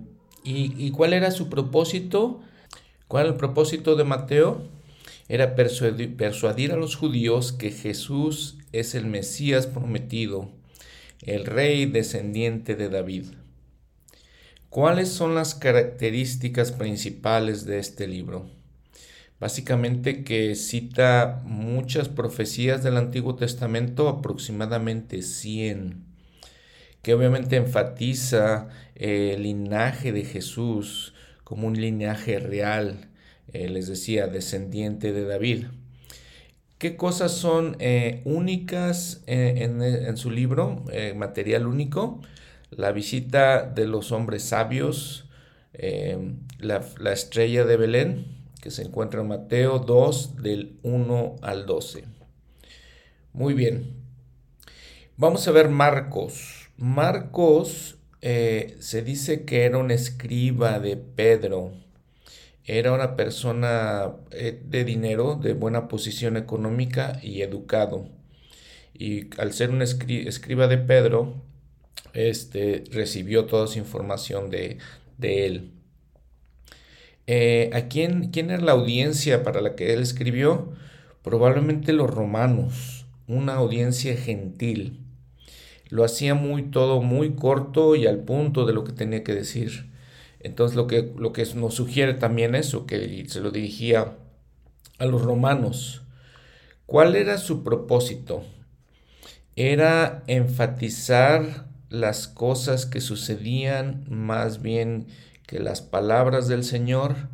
¿y, 0.46 0.90
cuál 0.92 1.12
era 1.12 1.32
su 1.32 1.50
propósito? 1.50 2.40
¿Cuál 3.10 3.26
era 3.26 3.34
el 3.34 3.38
propósito 3.38 3.98
de 3.98 4.06
Mateo? 4.06 4.70
Era 5.28 5.54
persuadir, 5.56 6.16
persuadir 6.16 6.72
a 6.72 6.78
los 6.78 6.96
judíos 6.96 7.52
que 7.52 7.72
Jesús 7.72 8.58
es 8.72 8.96
el 8.96 9.06
Mesías 9.06 9.68
prometido, 9.68 10.50
el 11.24 11.46
rey 11.46 11.88
descendiente 11.88 12.76
de 12.76 12.88
David. 12.88 13.26
¿Cuáles 14.70 15.10
son 15.10 15.36
las 15.36 15.56
características 15.56 16.72
principales 16.72 17.66
de 17.66 17.80
este 17.80 18.08
libro? 18.08 18.61
Básicamente 19.42 20.24
que 20.24 20.54
cita 20.54 21.42
muchas 21.46 22.08
profecías 22.08 22.84
del 22.84 22.96
Antiguo 22.96 23.36
Testamento, 23.36 24.08
aproximadamente 24.08 25.24
100, 25.24 26.06
que 27.02 27.16
obviamente 27.16 27.56
enfatiza 27.56 28.70
el 28.94 29.42
linaje 29.42 30.12
de 30.12 30.26
Jesús 30.26 31.16
como 31.44 31.68
un 31.68 31.82
linaje 31.82 32.38
real, 32.38 33.10
eh, 33.52 33.68
les 33.68 33.88
decía, 33.88 34.28
descendiente 34.28 35.12
de 35.12 35.26
David. 35.26 35.66
¿Qué 36.78 36.96
cosas 36.96 37.32
son 37.32 37.78
eh, 37.80 38.22
únicas 38.26 39.24
eh, 39.26 39.56
en, 40.08 40.18
su 40.18 40.30
libro, 40.30 40.86
material 41.16 41.66
único? 41.66 42.22
La 42.70 42.92
visita 42.92 43.64
de 43.64 43.88
los 43.88 44.12
hombres 44.12 44.44
sabios, 44.44 45.26
la, 46.60 46.86
la 47.00 47.12
estrella 47.12 47.66
de 47.66 47.78
Belén, 47.78 48.41
que 48.62 48.72
se 48.72 48.84
encuentra 48.84 49.22
en 49.22 49.28
Mateo 49.28 49.80
2 49.80 50.38
del 50.42 50.78
1 50.84 51.36
al 51.42 51.66
12. 51.66 52.06
Muy 53.34 53.54
bien. 53.54 53.96
Vamos 55.18 55.48
a 55.48 55.52
ver 55.52 55.70
Marcos. 55.70 56.70
Marcos 56.78 57.98
eh, 58.22 58.78
se 58.80 59.02
dice 59.02 59.46
que 59.46 59.66
era 59.66 59.78
un 59.78 59.92
escriba 59.92 60.80
de 60.80 60.96
Pedro. 60.98 61.74
Era 62.64 62.94
una 62.94 63.16
persona 63.16 64.14
eh, 64.32 64.62
de 64.64 64.84
dinero, 64.84 65.36
de 65.36 65.54
buena 65.54 65.88
posición 65.88 66.38
económica 66.38 67.20
y 67.24 67.42
educado. 67.42 68.08
Y 68.94 69.30
al 69.40 69.54
ser 69.54 69.72
un 69.72 69.82
escriba 69.82 70.68
de 70.68 70.78
Pedro, 70.78 71.42
este, 72.14 72.84
recibió 72.92 73.46
toda 73.46 73.66
esa 73.66 73.80
información 73.80 74.50
de, 74.52 74.78
de 75.18 75.46
él. 75.48 75.72
Eh, 77.34 77.70
¿A 77.72 77.88
quién, 77.88 78.30
quién 78.30 78.52
era 78.52 78.62
la 78.62 78.74
audiencia 78.74 79.42
para 79.42 79.62
la 79.62 79.74
que 79.78 79.94
él 79.94 80.02
escribió? 80.02 80.74
Probablemente 81.24 81.94
los 81.94 82.10
romanos, 82.10 83.06
una 83.26 83.54
audiencia 83.54 84.18
gentil. 84.18 85.00
Lo 85.88 86.04
hacía 86.04 86.36
muy 86.36 86.64
todo 86.64 87.02
muy 87.02 87.36
corto 87.36 87.96
y 87.96 88.06
al 88.06 88.20
punto 88.26 88.66
de 88.66 88.74
lo 88.74 88.84
que 88.84 88.92
tenía 88.92 89.24
que 89.24 89.34
decir. 89.34 89.94
Entonces 90.42 90.76
lo 90.76 90.88
que, 90.88 91.10
lo 91.18 91.32
que 91.32 91.46
nos 91.56 91.74
sugiere 91.74 92.16
también 92.16 92.54
eso, 92.54 92.86
que 92.86 93.26
se 93.30 93.40
lo 93.40 93.52
dirigía 93.52 94.18
a 94.98 95.06
los 95.06 95.22
romanos. 95.22 96.02
¿Cuál 96.86 97.16
era 97.16 97.38
su 97.38 97.64
propósito? 97.64 98.44
Era 99.56 100.26
enfatizar 100.28 101.70
las 101.88 102.28
cosas 102.28 102.86
que 102.86 103.00
sucedían 103.00 104.04
más 104.10 104.62
bien 104.62 105.08
que 105.52 105.60
las 105.60 105.82
palabras 105.82 106.48
del 106.48 106.64
Señor, 106.64 107.28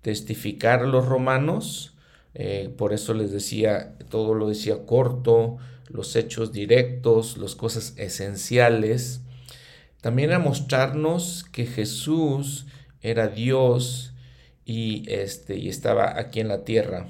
testificar 0.00 0.80
los 0.88 1.04
romanos, 1.04 1.92
eh, 2.32 2.72
por 2.78 2.94
eso 2.94 3.12
les 3.12 3.30
decía, 3.30 3.98
todo 4.08 4.32
lo 4.32 4.48
decía 4.48 4.86
corto, 4.86 5.58
los 5.88 6.16
hechos 6.16 6.52
directos, 6.52 7.36
las 7.36 7.54
cosas 7.54 7.92
esenciales. 7.98 9.20
También 10.00 10.32
a 10.32 10.38
mostrarnos 10.38 11.44
que 11.52 11.66
Jesús 11.66 12.64
era 13.02 13.28
Dios 13.28 14.14
y, 14.64 15.04
este, 15.12 15.58
y 15.58 15.68
estaba 15.68 16.18
aquí 16.18 16.40
en 16.40 16.48
la 16.48 16.64
tierra. 16.64 17.08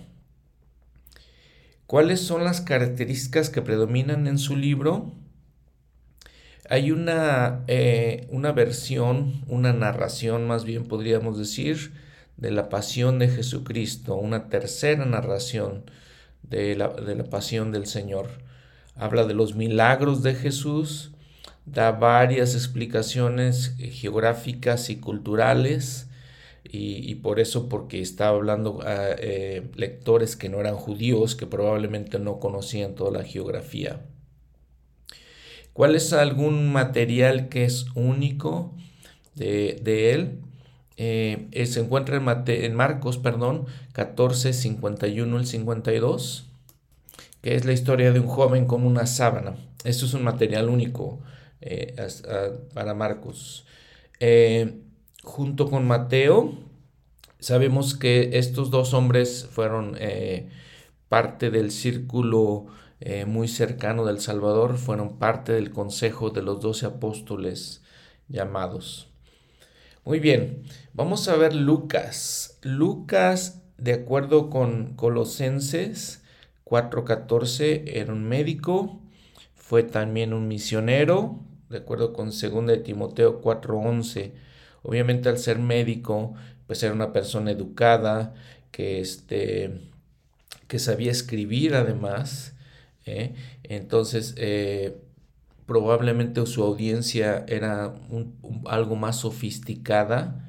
¿Cuáles 1.86 2.18
son 2.18 2.42
las 2.42 2.60
características 2.60 3.50
que 3.50 3.62
predominan 3.62 4.26
en 4.26 4.38
su 4.38 4.56
libro? 4.56 5.12
Hay 6.72 6.90
una, 6.90 7.64
eh, 7.66 8.26
una 8.30 8.52
versión, 8.52 9.42
una 9.46 9.74
narración 9.74 10.46
más 10.46 10.64
bien 10.64 10.84
podríamos 10.84 11.36
decir, 11.36 11.92
de 12.38 12.50
la 12.50 12.70
pasión 12.70 13.18
de 13.18 13.28
Jesucristo, 13.28 14.16
una 14.16 14.48
tercera 14.48 15.04
narración 15.04 15.84
de 16.42 16.74
la, 16.74 16.88
de 16.88 17.14
la 17.14 17.24
pasión 17.24 17.72
del 17.72 17.84
Señor. 17.84 18.30
Habla 18.96 19.26
de 19.26 19.34
los 19.34 19.54
milagros 19.54 20.22
de 20.22 20.34
Jesús, 20.34 21.12
da 21.66 21.92
varias 21.92 22.54
explicaciones 22.54 23.74
eh, 23.78 23.88
geográficas 23.88 24.88
y 24.88 24.96
culturales, 24.96 26.08
y, 26.64 27.16
por 27.16 27.38
eso 27.38 27.68
porque 27.68 28.00
está 28.00 28.28
hablando 28.28 28.80
a 28.82 29.10
eh, 29.18 29.70
lectores 29.74 30.36
que 30.36 30.48
no 30.48 30.58
eran 30.58 30.76
judíos, 30.76 31.34
que 31.36 31.46
probablemente 31.46 32.18
no 32.18 32.40
conocían 32.40 32.94
toda 32.94 33.10
la 33.10 33.24
geografía. 33.24 34.00
¿Cuál 35.72 35.94
es 35.94 36.12
algún 36.12 36.70
material 36.72 37.48
que 37.48 37.64
es 37.64 37.86
único 37.94 38.74
de, 39.34 40.12
él? 40.12 40.40
Eh, 40.98 41.48
eh, 41.52 41.66
se 41.66 41.80
encuentra 41.80 42.16
en, 42.16 42.28
en, 42.46 42.74
Marcos, 42.74 43.16
perdón, 43.16 43.66
14, 43.92 44.52
51 44.52 45.36
al 45.36 45.46
52, 45.46 46.46
que 47.40 47.54
es 47.54 47.64
la 47.64 47.72
historia 47.72 48.12
de 48.12 48.20
un 48.20 48.26
joven 48.26 48.66
con 48.66 48.84
una 48.84 49.06
sábana. 49.06 49.56
Esto 49.84 50.04
es 50.04 50.12
un 50.12 50.24
material 50.24 50.68
único 50.68 51.20
eh, 51.62 51.96
para 52.74 52.92
Marcos. 52.92 53.64
junto 55.22 55.70
con 55.70 55.86
Mateo, 55.86 56.52
sabemos 57.38 57.94
que 57.94 58.30
estos 58.34 58.70
dos 58.70 58.92
hombres 58.92 59.48
fueron 59.50 59.96
parte 61.08 61.50
del 61.50 61.70
círculo 61.70 62.66
eh, 63.04 63.24
muy 63.24 63.48
cercano 63.48 64.04
del 64.04 64.20
Salvador, 64.20 64.78
fueron 64.78 65.18
parte 65.18 65.52
del 65.52 65.70
consejo 65.70 66.30
de 66.30 66.42
los 66.42 66.60
doce 66.60 66.86
apóstoles 66.86 67.82
llamados. 68.28 69.08
Muy 70.04 70.20
bien, 70.20 70.62
vamos 70.92 71.26
a 71.28 71.34
ver 71.34 71.52
Lucas. 71.54 72.58
Lucas, 72.62 73.60
de 73.76 73.92
acuerdo 73.92 74.50
con 74.50 74.94
Colosenses 74.94 76.22
4:14, 76.64 77.82
era 77.86 78.12
un 78.12 78.24
médico, 78.24 79.00
fue 79.56 79.82
también 79.82 80.32
un 80.32 80.46
misionero, 80.46 81.40
de 81.70 81.78
acuerdo 81.78 82.12
con 82.12 82.30
2 82.30 82.66
de 82.66 82.76
Timoteo 82.78 83.40
4:11. 83.40 84.32
Obviamente 84.82 85.28
al 85.28 85.38
ser 85.38 85.58
médico, 85.58 86.34
pues 86.68 86.82
era 86.84 86.92
una 86.92 87.12
persona 87.12 87.50
educada, 87.50 88.34
que, 88.70 89.00
este, 89.00 89.80
que 90.68 90.78
sabía 90.78 91.10
escribir 91.10 91.74
además, 91.74 92.54
¿eh? 93.06 93.34
Entonces, 93.62 94.34
eh, 94.36 94.96
probablemente 95.66 96.44
su 96.46 96.62
audiencia 96.62 97.44
era 97.48 97.94
algo 98.66 98.96
más 98.96 99.20
sofisticada. 99.20 100.48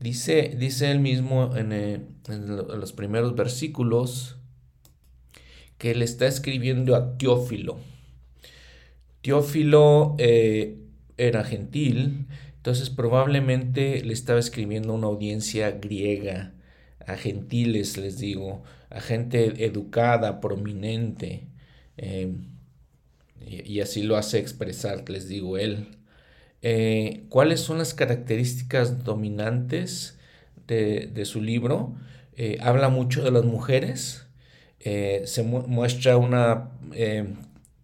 Dice, 0.00 0.56
dice 0.58 0.90
él 0.90 1.00
mismo 1.00 1.56
en, 1.56 1.72
eh, 1.72 2.00
los 2.28 2.92
primeros 2.92 3.34
versículos 3.34 4.36
que 5.78 5.94
le 5.94 6.04
está 6.04 6.26
escribiendo 6.26 6.96
a 6.96 7.16
Teófilo. 7.16 7.78
Teófilo 9.22 10.16
era 10.18 11.44
gentil, 11.44 12.26
entonces 12.56 12.90
probablemente 12.90 14.04
le 14.04 14.12
estaba 14.12 14.40
escribiendo 14.40 14.92
a 14.92 14.96
una 14.96 15.06
audiencia 15.08 15.70
griega, 15.72 16.54
a 17.06 17.16
gentiles 17.16 17.96
les 17.96 18.18
digo, 18.18 18.62
a 18.90 19.00
gente 19.00 19.64
educada, 19.64 20.40
prominente. 20.40 21.51
Em, 21.96 22.52
y, 23.46 23.80
así 23.80 24.02
lo 24.02 24.16
hace 24.16 24.38
expresar, 24.38 25.08
les 25.08 25.28
digo 25.28 25.58
él. 25.58 25.88
Eh, 26.62 27.24
¿Cuáles 27.28 27.60
son 27.60 27.78
las 27.78 27.92
características 27.94 29.04
dominantes 29.04 30.18
de, 30.66 31.24
su 31.24 31.42
libro? 31.42 31.94
Eh, 32.36 32.58
habla 32.62 32.88
mucho 32.88 33.22
de 33.22 33.30
las 33.30 33.44
mujeres, 33.44 34.26
eh, 34.80 35.22
se 35.26 35.42
muestra 35.42 36.16
una, 36.16 36.70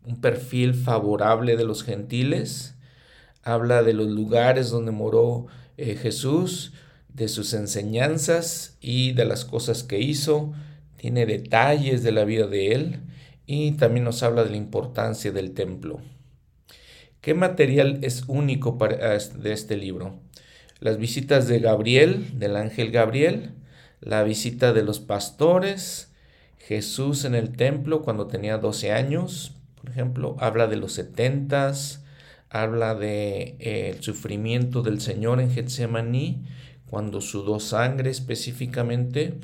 un 0.05 0.21
perfil 0.21 0.75
favorable 0.75 1.57
de 1.57 1.65
los 1.65 1.85
gentiles, 1.85 2.77
habla 3.43 3.83
de 3.83 3.93
los 3.93 4.09
lugares 4.09 4.71
donde 4.71 4.93
moró 4.93 5.47
Jesús, 5.77 6.73
de 7.13 7.29
sus 7.29 7.53
enseñanzas 7.53 8.77
y 8.81 9.13
de 9.13 9.25
las 9.25 9.45
cosas 9.45 9.83
que 9.83 10.01
hizo, 10.01 10.53
tiene 10.97 11.27
detalles 11.27 12.03
de 12.03 12.13
la 12.13 12.25
vida 12.25 12.47
de 12.47 12.73
él 12.73 13.01
y 13.49 13.73
también 13.73 14.05
nos 14.05 14.23
habla 14.23 14.45
de 14.45 14.51
la 14.51 14.59
importancia 14.59 15.33
del 15.33 15.53
templo. 15.53 16.03
¿Qué 17.23 17.33
material 17.33 17.99
es 18.03 18.25
único 18.29 18.77
para, 18.77 19.19
de 19.19 19.53
este 19.53 19.79
libro? 19.79 20.21
Las 20.81 20.99
visitas 20.99 21.49
de 21.49 21.59
Gabriel, 21.59 22.39
del 22.39 22.57
ángel 22.57 22.93
Gabriel, 22.93 23.55
la 24.01 24.23
visita 24.23 24.75
de 24.75 24.85
los 24.85 25.01
pastores, 25.01 26.13
Jesús 26.59 27.25
en 27.25 27.35
el 27.35 27.57
templo 27.57 28.03
cuando 28.03 28.27
tenía 28.27 28.59
12 28.59 28.93
años, 28.93 29.57
por 29.81 29.89
ejemplo, 29.89 30.37
habla 30.41 30.67
de 30.67 30.77
los 30.77 30.93
setentas, 30.93 32.05
habla 32.51 32.95
de 32.95 33.57
eh, 33.61 33.95
el 33.95 34.03
sufrimiento 34.03 34.83
del 34.83 35.01
Señor 35.01 35.41
en 35.41 35.51
Getsemaní, 35.51 36.45
cuando 36.85 37.23
sudó 37.23 37.61
sangre 37.61 38.11
específicamente, 38.11 39.41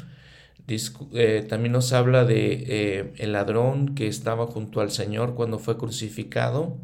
eh, 0.66 1.44
también 1.46 1.72
nos 1.72 1.92
habla 1.92 2.24
de 2.24 2.64
eh, 2.66 3.12
el 3.18 3.32
ladrón 3.32 3.94
que 3.94 4.06
estaba 4.06 4.46
junto 4.46 4.80
al 4.80 4.90
Señor 4.90 5.34
cuando 5.34 5.58
fue 5.58 5.76
crucificado. 5.76 6.78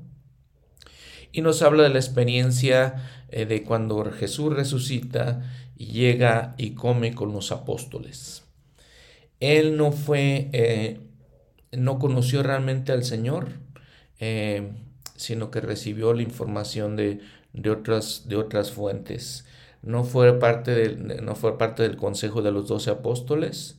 Y 1.32 1.42
nos 1.42 1.62
habla 1.62 1.84
de 1.84 1.90
la 1.90 1.98
experiencia 1.98 3.24
eh, 3.30 3.46
de 3.46 3.62
cuando 3.62 4.04
Jesús 4.12 4.54
resucita 4.54 5.42
y 5.76 5.86
llega 5.86 6.54
y 6.58 6.72
come 6.72 7.14
con 7.14 7.32
los 7.32 7.52
apóstoles. 7.52 8.44
él 9.38 9.76
no 9.76 9.92
fue, 9.92 11.00
no 11.72 11.98
conoció 11.98 12.42
realmente 12.42 12.92
al 12.92 13.04
Señor, 13.04 13.48
sino 15.16 15.50
que 15.50 15.60
recibió 15.62 16.12
la 16.12 16.20
información 16.22 16.96
de, 16.96 17.20
otras, 17.70 18.28
de 18.28 18.36
otras 18.36 18.72
fuentes. 18.72 19.46
No 19.82 20.04
fue, 20.04 20.38
parte 20.38 20.72
del, 20.72 21.24
no 21.24 21.34
fue 21.34 21.56
parte 21.56 21.82
del 21.82 21.96
consejo 21.96 22.42
de 22.42 22.52
los 22.52 22.68
doce 22.68 22.90
apóstoles, 22.90 23.78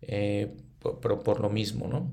pero 0.00 1.20
por 1.20 1.40
lo 1.40 1.48
mismo, 1.48 1.88
¿no? 1.88 2.10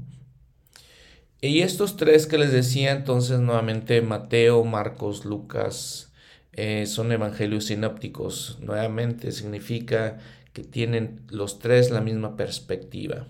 Y 1.43 1.61
estos 1.61 1.97
tres 1.97 2.27
que 2.27 2.37
les 2.37 2.51
decía 2.51 2.91
entonces 2.91 3.39
nuevamente 3.39 4.01
Mateo, 4.01 4.63
Marcos, 4.63 5.25
Lucas, 5.25 6.13
eh, 6.53 6.85
son 6.85 7.11
evangelios 7.11 7.65
sinápticos. 7.65 8.59
Nuevamente 8.61 9.31
significa 9.31 10.19
que 10.53 10.63
tienen 10.63 11.21
los 11.29 11.57
tres 11.57 11.89
la 11.89 12.01
misma 12.01 12.35
perspectiva. 12.35 13.25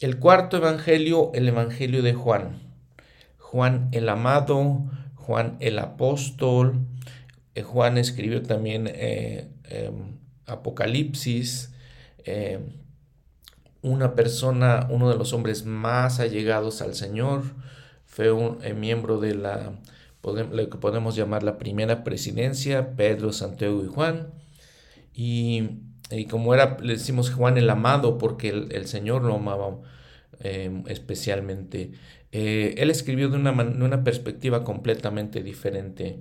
El 0.00 0.18
cuarto 0.18 0.56
evangelio, 0.56 1.30
el 1.34 1.46
evangelio 1.46 2.02
de 2.02 2.14
Juan. 2.14 2.60
Juan 3.38 3.88
el 3.92 4.08
amado, 4.08 4.82
Juan 5.14 5.58
el 5.60 5.78
apóstol. 5.78 6.80
Eh, 7.54 7.62
Juan 7.62 7.98
escribió 7.98 8.42
también 8.42 8.88
eh, 8.92 9.48
em, 9.64 10.18
Apocalipsis 10.46 11.70
una 13.82 14.14
persona, 14.14 14.86
uno 14.90 15.10
de 15.10 15.16
los 15.16 15.32
hombres 15.32 15.64
más 15.64 16.20
allegados 16.20 16.82
al 16.82 16.94
Señor, 16.94 17.42
fue 18.06 18.30
un 18.30 18.58
eh, 18.62 18.74
miembro 18.74 19.18
de 19.18 19.34
la, 19.34 19.72
lo 20.22 20.70
que 20.70 20.78
podemos 20.78 21.16
llamar 21.16 21.42
la 21.42 21.58
primera 21.58 22.04
presidencia, 22.04 22.94
Pedro, 22.96 23.32
Santiago 23.32 23.82
y 23.84 23.88
Juan. 23.88 24.28
Y, 25.14 25.80
como 26.30 26.54
era, 26.54 26.78
le 26.80 26.94
decimos 26.94 27.30
Juan 27.30 27.58
el 27.58 27.68
amado, 27.70 28.18
porque 28.18 28.50
el, 28.50 28.86
Señor 28.86 29.24
lo 29.24 29.34
amaba 29.34 29.80
em, 30.40 30.84
especialmente. 30.86 31.92
Él 32.30 32.90
escribió 32.90 33.30
de 33.30 33.38
una 33.38 34.04
perspectiva 34.04 34.64
completamente 34.64 35.42
diferente. 35.42 36.20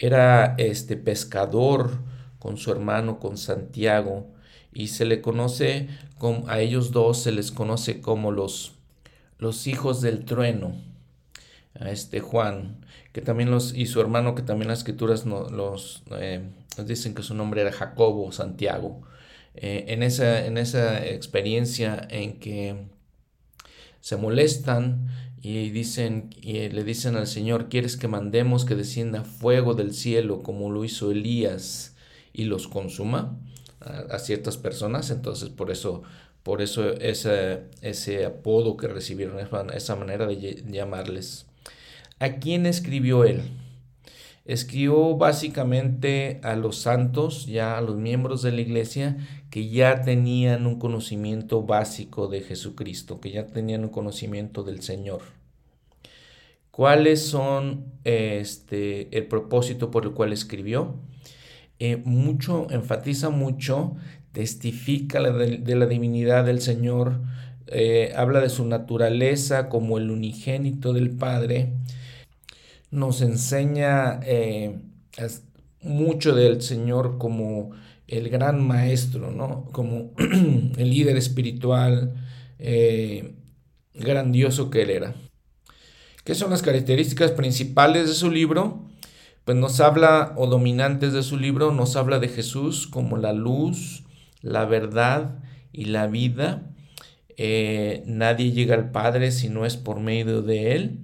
Era 0.00 0.54
este 0.56 0.96
pescador 0.96 1.90
con 2.38 2.56
su 2.56 2.72
hermano, 2.72 3.18
con 3.20 3.36
Santiago 3.36 4.26
y 4.72 4.88
se 4.88 5.04
le 5.04 5.20
conoce 5.20 5.88
como, 6.18 6.48
a 6.48 6.60
ellos 6.60 6.90
dos 6.90 7.22
se 7.22 7.32
les 7.32 7.50
conoce 7.50 8.00
como 8.00 8.32
los, 8.32 8.72
los 9.38 9.66
hijos 9.66 10.00
del 10.00 10.24
trueno. 10.24 10.72
A 11.78 11.90
este 11.90 12.20
Juan, 12.20 12.84
que 13.12 13.20
también 13.20 13.50
los, 13.50 13.74
y 13.74 13.86
su 13.86 14.00
hermano, 14.00 14.34
que 14.34 14.42
también 14.42 14.68
las 14.68 14.78
escrituras 14.78 15.24
los 15.26 16.02
eh, 16.18 16.42
dicen 16.84 17.14
que 17.14 17.22
su 17.22 17.34
nombre 17.34 17.60
era 17.60 17.70
Jacobo, 17.70 18.32
Santiago. 18.32 19.02
Eh, 19.54 19.84
en, 19.88 20.02
esa, 20.02 20.46
en 20.46 20.56
esa 20.58 21.04
experiencia 21.06 22.08
en 22.10 22.40
que 22.40 22.86
se 24.00 24.16
molestan 24.16 25.08
y 25.42 25.70
dicen 25.70 26.30
y 26.40 26.68
le 26.68 26.84
dicen 26.84 27.16
al 27.16 27.26
Señor, 27.26 27.68
¿quieres 27.68 27.96
que 27.96 28.08
mandemos 28.08 28.64
que 28.64 28.76
descienda 28.76 29.24
fuego 29.24 29.74
del 29.74 29.94
cielo 29.94 30.42
como 30.42 30.70
lo 30.70 30.84
hizo 30.84 31.10
Elías 31.10 31.94
y 32.32 32.44
los 32.44 32.68
consuma? 32.68 33.38
a, 33.80 34.18
ciertas 34.18 34.56
personas, 34.56 35.10
entonces 35.10 35.48
por 35.48 35.70
eso, 35.70 36.02
por 36.42 36.62
eso 36.62 36.92
ese, 36.94 37.64
ese 37.82 38.24
apodo 38.26 38.76
que 38.76 38.88
recibieron, 38.88 39.38
esa 39.74 39.96
manera 39.96 40.26
de 40.26 40.62
llamarles. 40.68 41.46
¿A 42.18 42.34
quién 42.34 42.66
escribió 42.66 43.24
él? 43.24 43.42
Escribió 44.44 45.16
básicamente 45.16 46.40
a 46.42 46.56
los 46.56 46.76
santos, 46.76 47.46
ya 47.46 47.76
a 47.76 47.80
los 47.80 47.96
miembros 47.96 48.42
de 48.42 48.52
la 48.52 48.60
iglesia, 48.60 49.16
que 49.50 49.68
ya 49.68 50.02
tenían 50.02 50.66
un 50.66 50.78
conocimiento 50.78 51.62
básico 51.62 52.28
de 52.28 52.40
Jesucristo, 52.40 53.20
que 53.20 53.30
ya 53.30 53.46
tenían 53.46 53.84
un 53.84 53.90
conocimiento 53.90 54.62
del 54.62 54.82
Señor. 54.82 55.20
¿Cuáles 56.70 57.20
son 57.26 57.84
este, 58.04 59.14
el 59.16 59.26
propósito 59.26 59.90
por 59.90 60.04
el 60.04 60.12
cual 60.12 60.32
escribió? 60.32 60.94
Eh, 61.78 61.96
mucho, 61.96 62.66
enfatiza 62.70 63.30
mucho, 63.30 63.96
testifica 64.32 65.20
de, 65.20 65.74
la 65.76 65.86
divinidad 65.86 66.44
del 66.44 66.60
Señor, 66.60 67.20
eh, 67.66 68.12
habla 68.16 68.40
de 68.40 68.48
su 68.48 68.64
naturaleza 68.66 69.68
como 69.68 69.98
el 69.98 70.10
unigénito 70.10 70.92
del 70.92 71.10
Padre, 71.10 71.72
nos 72.90 73.22
enseña 73.22 74.20
eh, 74.24 74.78
mucho 75.82 76.34
del 76.34 76.62
Señor 76.62 77.18
como 77.18 77.70
el 78.06 78.28
gran 78.28 78.66
maestro, 78.66 79.30
¿no? 79.30 79.66
como 79.72 80.12
el 80.18 80.90
líder 80.90 81.16
espiritual 81.16 82.14
grandioso 83.94 84.70
que 84.70 84.82
él 84.82 84.90
era. 84.90 85.14
¿Qué 86.24 86.34
son 86.34 86.50
las 86.50 86.62
características 86.62 87.30
principales 87.32 88.08
de 88.08 88.14
su 88.14 88.30
libro? 88.30 88.90
pues 89.50 89.58
nos 89.58 89.80
habla, 89.80 90.32
o 90.36 90.46
dominantes 90.46 91.12
de 91.12 91.24
su 91.24 91.36
libro, 91.36 91.72
nos 91.72 91.96
habla 91.96 92.18
de 92.20 92.28
Jesús 92.28 92.86
como 92.86 93.16
la 93.16 93.32
luz, 93.32 94.04
la 94.42 94.64
verdad 94.64 95.38
y 95.72 95.86
la 95.86 96.06
vida. 96.06 96.70
Eh, 97.36 98.04
nadie 98.06 98.52
llega 98.52 98.74
al 98.74 98.92
Padre 98.92 99.32
si 99.32 99.48
no 99.48 99.66
es 99.66 99.76
por 99.76 99.98
medio 99.98 100.42
de 100.42 100.76
Él. 100.76 101.00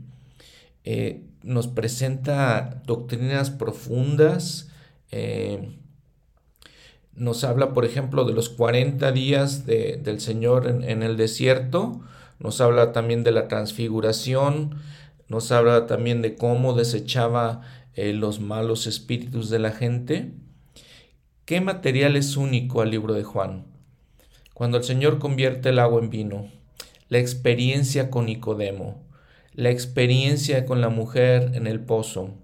Eh, 0.84 1.22
nos 1.46 1.68
presenta 1.68 2.82
doctrinas 2.84 3.50
profundas. 3.50 4.68
Eh, 5.10 5.78
nos 7.14 7.44
habla, 7.44 7.72
por 7.72 7.84
ejemplo, 7.84 8.24
de 8.24 8.34
los 8.34 8.50
40 8.50 9.12
días 9.12 9.64
del 9.64 10.20
Señor 10.20 10.66
en, 10.66 10.84
en, 10.84 11.02
el 11.02 11.16
desierto. 11.16 12.00
Nos 12.38 12.60
habla 12.60 12.92
también 12.92 13.24
de 13.24 13.30
la 13.30 13.48
transfiguración. 13.48 14.74
Nos 15.28 15.50
habla 15.52 15.86
también 15.86 16.20
de 16.20 16.34
cómo 16.34 16.74
desechaba 16.74 17.62
eh, 17.94 18.12
los 18.12 18.40
malos 18.40 18.86
espíritus 18.86 19.48
de 19.48 19.58
la 19.58 19.70
gente. 19.70 20.32
¿Qué 21.46 21.60
material 21.60 22.16
es 22.16 22.36
único 22.36 22.82
al 22.82 22.90
libro 22.90 23.14
de 23.14 23.22
Juan? 23.22 23.66
Cuando 24.52 24.78
el 24.78 24.84
Señor 24.84 25.18
convierte 25.18 25.68
el 25.68 25.78
agua 25.78 26.02
en 26.02 26.10
vino, 26.10 26.50
la 27.08 27.18
experiencia 27.18 28.10
con 28.10 28.26
Nicodemo, 28.26 29.05
la 29.56 29.70
experiencia 29.70 30.66
con 30.66 30.82
la 30.82 30.90
mujer 30.90 31.52
en 31.54 31.66
el 31.66 31.80
pozo, 31.80 32.34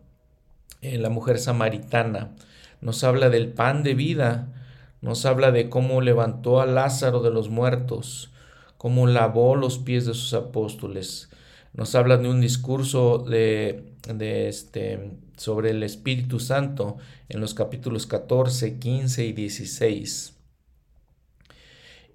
eh, 0.80 0.96
la 0.96 1.10
mujer 1.10 1.38
samaritana, 1.38 2.34
nos 2.80 3.04
habla 3.04 3.28
del 3.28 3.48
pan 3.52 3.82
de 3.82 3.92
vida, 3.94 4.48
nos 5.02 5.26
habla 5.26 5.52
de 5.52 5.68
cómo 5.68 6.00
levantó 6.00 6.62
a 6.62 6.66
Lázaro 6.66 7.20
de 7.20 7.30
los 7.30 7.50
muertos, 7.50 8.32
cómo 8.78 9.06
lavó 9.06 9.56
los 9.56 9.78
pies 9.78 10.06
de 10.06 10.14
sus 10.14 10.32
apóstoles, 10.32 11.28
nos 11.74 11.94
habla 11.94 12.16
de 12.16 12.30
un 12.30 12.40
discurso 12.40 13.18
de, 13.18 13.92
de 14.08 14.48
este, 14.48 15.10
sobre 15.36 15.70
el 15.70 15.82
Espíritu 15.82 16.40
Santo 16.40 16.96
en 17.28 17.40
los 17.40 17.52
capítulos 17.52 18.06
14, 18.06 18.78
15 18.78 19.26
y 19.26 19.32
16. 19.32 20.31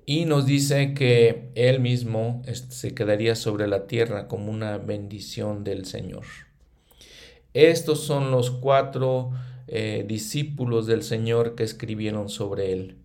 Y 0.09 0.23
nos 0.23 0.45
dice 0.45 0.93
que 0.93 1.49
Él 1.55 1.81
mismo 1.81 2.41
se 2.69 2.93
quedaría 2.93 3.35
sobre 3.35 3.67
la 3.67 3.87
tierra 3.87 4.29
como 4.29 4.49
una 4.53 4.77
bendición 4.77 5.65
del 5.65 5.83
Señor. 5.85 6.23
Estos 7.53 8.05
son 8.05 8.31
los 8.31 8.49
cuatro 8.49 9.31
eh, 9.67 10.05
discípulos 10.07 10.87
del 10.87 11.03
Señor 11.03 11.55
que 11.55 11.63
escribieron 11.63 12.29
sobre 12.29 12.71
Él. 12.71 12.95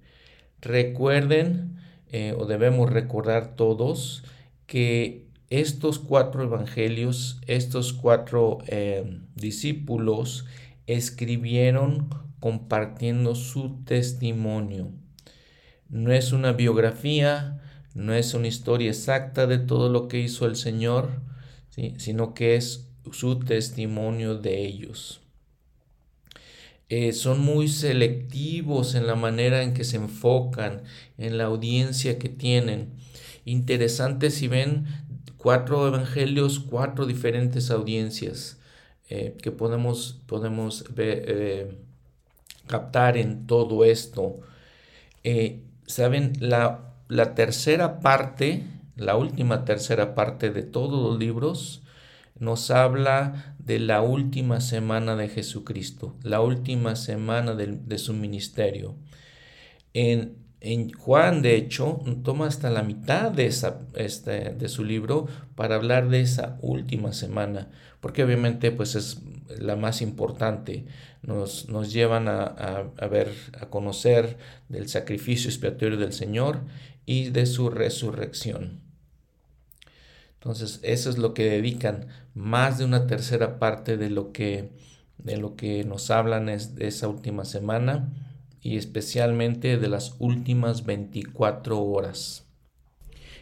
Recuerden, 0.61 1.77
eh, 2.13 2.37
o 2.39 2.47
debemos 2.47 2.89
recordar 2.89 3.57
todos, 3.57 4.23
que 4.69 5.27
estos 5.51 5.99
cuatro 5.99 6.45
evangelios, 6.45 7.41
estos 7.49 7.93
cuatro 7.93 8.59
eh, 8.69 9.19
discípulos 9.35 10.47
escribieron 10.87 12.11
compartiendo 12.39 13.35
su 13.35 13.83
testimonio. 13.85 15.02
No 15.93 16.11
es 16.11 16.33
una 16.33 16.53
biografía, 16.53 17.61
no 17.95 18.15
es 18.15 18.33
una 18.33 18.49
historia 18.49 18.89
exacta 18.89 19.47
de 19.47 19.59
todo 19.59 19.91
lo 19.91 20.09
que 20.09 20.21
hizo 20.21 20.47
el 20.47 20.57
Señor, 20.57 21.21
sino 21.99 22.33
que 22.33 22.57
es 22.57 22.89
su 23.13 23.39
testimonio 23.41 24.39
de 24.39 24.65
ellos. 24.65 25.21
Eh, 26.89 27.13
son 27.13 27.41
muy 27.41 27.69
selectivos 27.69 28.95
en 28.95 29.07
la 29.07 29.17
manera 29.17 29.63
en 29.63 29.75
que 29.75 29.85
se 29.85 29.97
enfocan, 29.97 30.83
en 31.19 31.37
la 31.37 31.45
audiencia 31.45 32.19
que 32.19 32.31
tienen. 32.31 32.95
Interesante 33.45 34.31
si 34.31 34.49
ven 34.49 34.87
cuatro 35.37 35.87
evangelios, 35.89 36.59
cuatro 36.59 37.05
diferentes 37.05 37.71
audiencias 37.71 38.59
eh, 39.11 39.37
que 39.43 39.51
podemos, 39.51 40.23
podemos 40.27 40.87
eh, 40.97 41.77
captar 42.67 43.19
en 43.19 43.47
todo 43.47 43.85
esto. 43.85 44.41
Saben, 45.93 46.33
la, 46.41 46.95
la 47.09 47.35
tercera 47.35 48.01
parte, 48.01 48.65
la 48.97 49.15
última 49.17 49.67
tercera 49.67 50.15
parte 50.15 50.51
de 50.51 50.63
todos 50.63 51.03
los 51.03 51.19
libros, 51.19 51.83
nos 52.39 52.71
habla 52.71 53.57
de 53.59 53.79
la 53.79 54.01
última 54.01 54.61
semana 54.61 55.17
de 55.17 55.29
Jesucristo, 55.29 56.17
la 56.23 56.41
última 56.41 56.97
semana 56.97 57.55
de, 57.55 57.67
de 57.67 57.99
su 57.99 58.15
ministerio. 58.15 58.97
En 59.93 60.41
En 60.65 60.93
Juan, 60.93 61.43
de 61.43 61.57
hecho, 61.57 62.01
toma 62.23 62.47
hasta 62.47 62.71
la 62.71 62.85
mitad 62.85 63.33
de, 63.33 63.47
esa, 63.47 63.81
este, 63.97 64.55
de 64.55 64.69
su 64.69 64.85
libro 64.85 65.27
para 65.57 65.75
hablar 65.75 66.09
de 66.09 66.21
esa 66.21 66.57
última 66.63 67.13
semana, 67.13 67.69
porque 68.01 68.23
obviamente 68.23 68.71
pues 68.71 68.95
es 68.95 69.19
la 69.59 69.75
más 69.77 70.01
importante. 70.03 70.85
Nos, 71.23 71.69
nos 71.69 71.93
llevan 71.93 72.29
a, 72.29 72.43
a, 72.45 73.07
ver, 73.07 73.33
a 73.61 73.67
conocer 73.67 74.39
del 74.69 74.89
sacrificio 74.89 75.51
expiatorio 75.51 75.97
del 75.97 76.13
Señor 76.13 76.63
y 77.07 77.31
de 77.31 77.47
su 77.47 77.71
resurrección. 77.71 78.81
Entonces, 80.35 80.81
eso 80.83 81.09
es 81.09 81.19
lo 81.19 81.35
que 81.35 81.45
dedican 81.45 82.09
más 82.35 82.79
de 82.79 82.85
una 82.85 83.07
tercera 83.07 83.61
parte 83.61 83.97
de 83.97 84.11
lo 84.11 84.33
que, 84.33 84.73
de 85.19 85.37
lo 85.37 85.55
que 85.55 85.85
nos 85.85 86.11
hablan 86.11 86.49
es 86.49 86.75
de 86.75 86.89
esa 86.89 87.07
última 87.07 87.45
semana 87.45 88.13
y 88.61 88.77
especialmente 88.77 89.79
de 89.79 89.89
las 89.89 90.15
últimas 90.19 90.85
24 90.85 91.81
horas. 91.81 92.47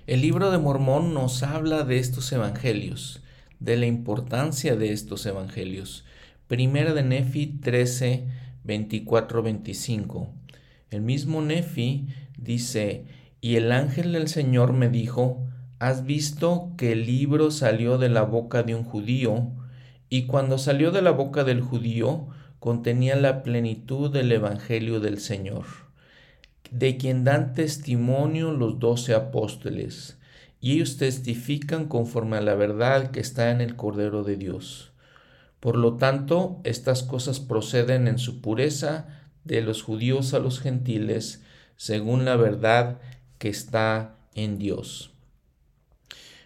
El 0.06 0.22
libro 0.22 0.50
de 0.50 0.58
Mormón 0.58 1.14
nos 1.14 1.42
habla 1.42 1.84
de 1.84 1.98
estos 1.98 2.32
evangelios, 2.32 3.22
de 3.60 3.76
la 3.76 3.86
importancia 3.86 4.76
de 4.76 4.92
estos 4.92 5.24
evangelios. 5.24 6.04
Primera 6.50 6.94
de 6.94 7.04
Nefi 7.04 7.46
13, 7.46 8.24
24, 8.64 9.40
25. 9.40 10.26
El 10.90 11.00
mismo 11.00 11.42
Nefi 11.42 12.08
dice, 12.38 13.04
y 13.40 13.54
el 13.54 13.70
ángel 13.70 14.10
del 14.10 14.26
Señor 14.26 14.72
me 14.72 14.88
dijo, 14.88 15.46
¿has 15.78 16.04
visto 16.04 16.72
que 16.76 16.90
el 16.90 17.06
libro 17.06 17.52
salió 17.52 17.98
de 17.98 18.08
la 18.08 18.22
boca 18.22 18.64
de 18.64 18.74
un 18.74 18.82
judío? 18.82 19.46
Y 20.08 20.26
cuando 20.26 20.58
salió 20.58 20.90
de 20.90 21.02
la 21.02 21.12
boca 21.12 21.44
del 21.44 21.60
judío, 21.60 22.26
contenía 22.58 23.14
la 23.14 23.44
plenitud 23.44 24.10
del 24.10 24.32
Evangelio 24.32 24.98
del 24.98 25.20
Señor, 25.20 25.66
de 26.72 26.96
quien 26.96 27.22
dan 27.22 27.54
testimonio 27.54 28.50
los 28.50 28.80
doce 28.80 29.14
apóstoles, 29.14 30.18
y 30.60 30.72
ellos 30.72 30.96
testifican 30.96 31.86
conforme 31.86 32.38
a 32.38 32.40
la 32.40 32.56
verdad 32.56 33.12
que 33.12 33.20
está 33.20 33.52
en 33.52 33.60
el 33.60 33.76
Cordero 33.76 34.24
de 34.24 34.34
Dios. 34.34 34.89
Por 35.60 35.76
lo 35.76 35.94
tanto, 35.96 36.60
estas 36.64 37.02
cosas 37.02 37.38
proceden 37.38 38.08
en 38.08 38.18
su 38.18 38.40
pureza 38.40 39.06
de 39.44 39.60
los 39.60 39.82
judíos 39.82 40.32
a 40.32 40.38
los 40.38 40.58
gentiles, 40.60 41.42
según 41.76 42.24
la 42.24 42.36
verdad 42.36 42.98
que 43.38 43.48
está 43.48 44.16
en 44.34 44.58
Dios. 44.58 45.12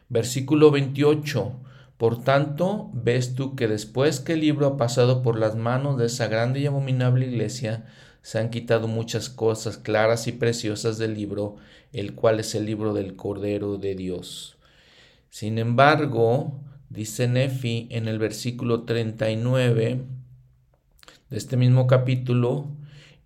Versículo 0.08 0.70
28. 0.70 1.60
Por 1.96 2.22
tanto, 2.22 2.90
ves 2.92 3.34
tú 3.34 3.54
que 3.54 3.68
después 3.68 4.18
que 4.20 4.34
el 4.34 4.40
libro 4.40 4.66
ha 4.66 4.76
pasado 4.76 5.22
por 5.22 5.38
las 5.38 5.54
manos 5.54 5.96
de 5.96 6.06
esa 6.06 6.26
grande 6.26 6.60
y 6.60 6.66
abominable 6.66 7.26
iglesia, 7.26 7.86
se 8.20 8.38
han 8.38 8.50
quitado 8.50 8.88
muchas 8.88 9.28
cosas 9.28 9.76
claras 9.78 10.26
y 10.26 10.32
preciosas 10.32 10.98
del 10.98 11.14
libro, 11.14 11.56
el 11.92 12.14
cual 12.14 12.40
es 12.40 12.54
el 12.54 12.66
libro 12.66 12.94
del 12.94 13.16
Cordero 13.16 13.76
de 13.76 13.94
Dios. 13.94 14.56
Sin 15.30 15.58
embargo, 15.58 16.60
dice 16.94 17.26
Nefi 17.26 17.88
en 17.90 18.06
el 18.06 18.18
versículo 18.18 18.84
39 18.84 20.00
de 21.28 21.36
este 21.36 21.56
mismo 21.56 21.88
capítulo, 21.88 22.68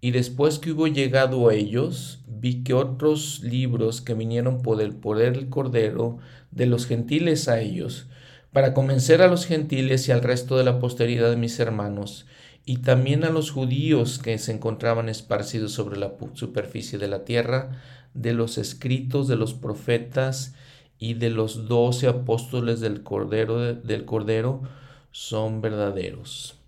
y 0.01 0.13
después 0.13 0.59
que 0.59 0.73
hubo 0.73 0.87
llegado 0.87 1.49
a 1.49 1.55
ellos, 1.55 2.21
vi 2.27 2.63
que 2.63 2.73
otros 2.73 3.41
libros 3.43 4.01
que 4.01 4.15
vinieron 4.15 4.63
por 4.63 4.81
el 4.81 4.95
poder 4.95 5.35
del 5.35 5.51
Cordero 5.51 6.19
de 6.51 6.67
los 6.67 6.87
gentiles 6.87 7.49
a 7.49 7.61
ellos, 7.61 8.07
para 8.53 8.73
convencer 8.73 9.21
a 9.21 9.29
los 9.29 9.45
gentiles 9.45 10.09
y 10.09 10.13
al 10.13 10.23
resto 10.23 10.57
de 10.57 10.65
la 10.65 10.79
posteridad 10.79 11.29
de 11.29 11.37
mis 11.37 11.61
hermanos, 11.61 12.27
y 12.65 12.79
también 12.79 13.25
a 13.25 13.31
los 13.31 13.51
judíos 13.51 14.19
que 14.19 14.39
se 14.39 14.53
encontraban 14.53 15.09
esparcidos 15.09 15.73
sobre 15.73 15.99
la 15.99 16.15
superficie 16.35 16.99
de 16.99 17.09
la 17.09 17.25
tierra, 17.25 17.83
de 18.15 18.33
los 18.33 18.57
escritos 18.57 19.29
de 19.29 19.37
los 19.37 19.53
profetas 19.53 20.55
y 20.99 21.15
de 21.15 21.31
los 21.31 21.69
doce 21.69 22.09
apóstoles 22.09 22.81
del 22.81 23.03
Cordero, 23.03 23.75
del 23.75 24.05
Cordero 24.05 24.63
son 25.11 25.61
verdaderos. 25.61 26.59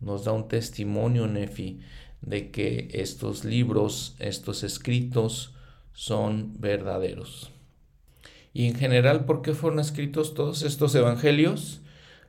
Nos 0.00 0.24
da 0.24 0.32
un 0.32 0.48
testimonio, 0.48 1.26
Nefi, 1.26 1.80
de 2.20 2.50
que 2.50 2.88
estos 2.92 3.44
libros, 3.44 4.16
estos 4.18 4.62
escritos, 4.62 5.54
son 5.92 6.60
verdaderos. 6.60 7.50
Y 8.52 8.66
en 8.66 8.74
general, 8.74 9.24
¿por 9.24 9.42
qué 9.42 9.54
fueron 9.54 9.80
escritos 9.80 10.34
todos 10.34 10.62
estos 10.62 10.94
evangelios? 10.94 11.80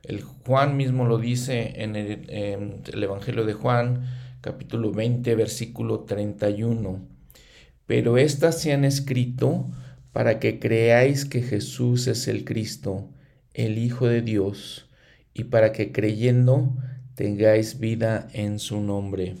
El 0.02 0.22
Juan 0.22 0.76
mismo 0.76 1.04
lo 1.06 1.18
dice 1.18 1.74
en 1.76 1.96
el, 1.96 3.02
Evangelio 3.02 3.44
de 3.44 3.52
Juan, 3.52 4.06
capítulo 4.40 4.92
20, 4.92 5.34
versículo 5.34 6.00
31. 6.00 7.00
Pero 7.86 8.16
éstas 8.16 8.60
se 8.60 8.72
han 8.72 8.84
escrito 8.84 9.66
para 10.12 10.38
que 10.38 10.58
creáis 10.58 11.24
que 11.24 11.42
Jesús 11.42 12.06
es 12.06 12.28
el 12.28 12.44
Cristo, 12.44 13.08
el 13.54 13.78
Hijo 13.78 14.06
de 14.06 14.22
Dios, 14.22 14.86
y 15.34 15.44
para 15.44 15.72
que 15.72 15.92
creyendo 15.92 16.72
tengáis 17.14 17.78
vida 17.78 18.28
en 18.32 18.58
su 18.58 18.80
nombre. 18.80 19.36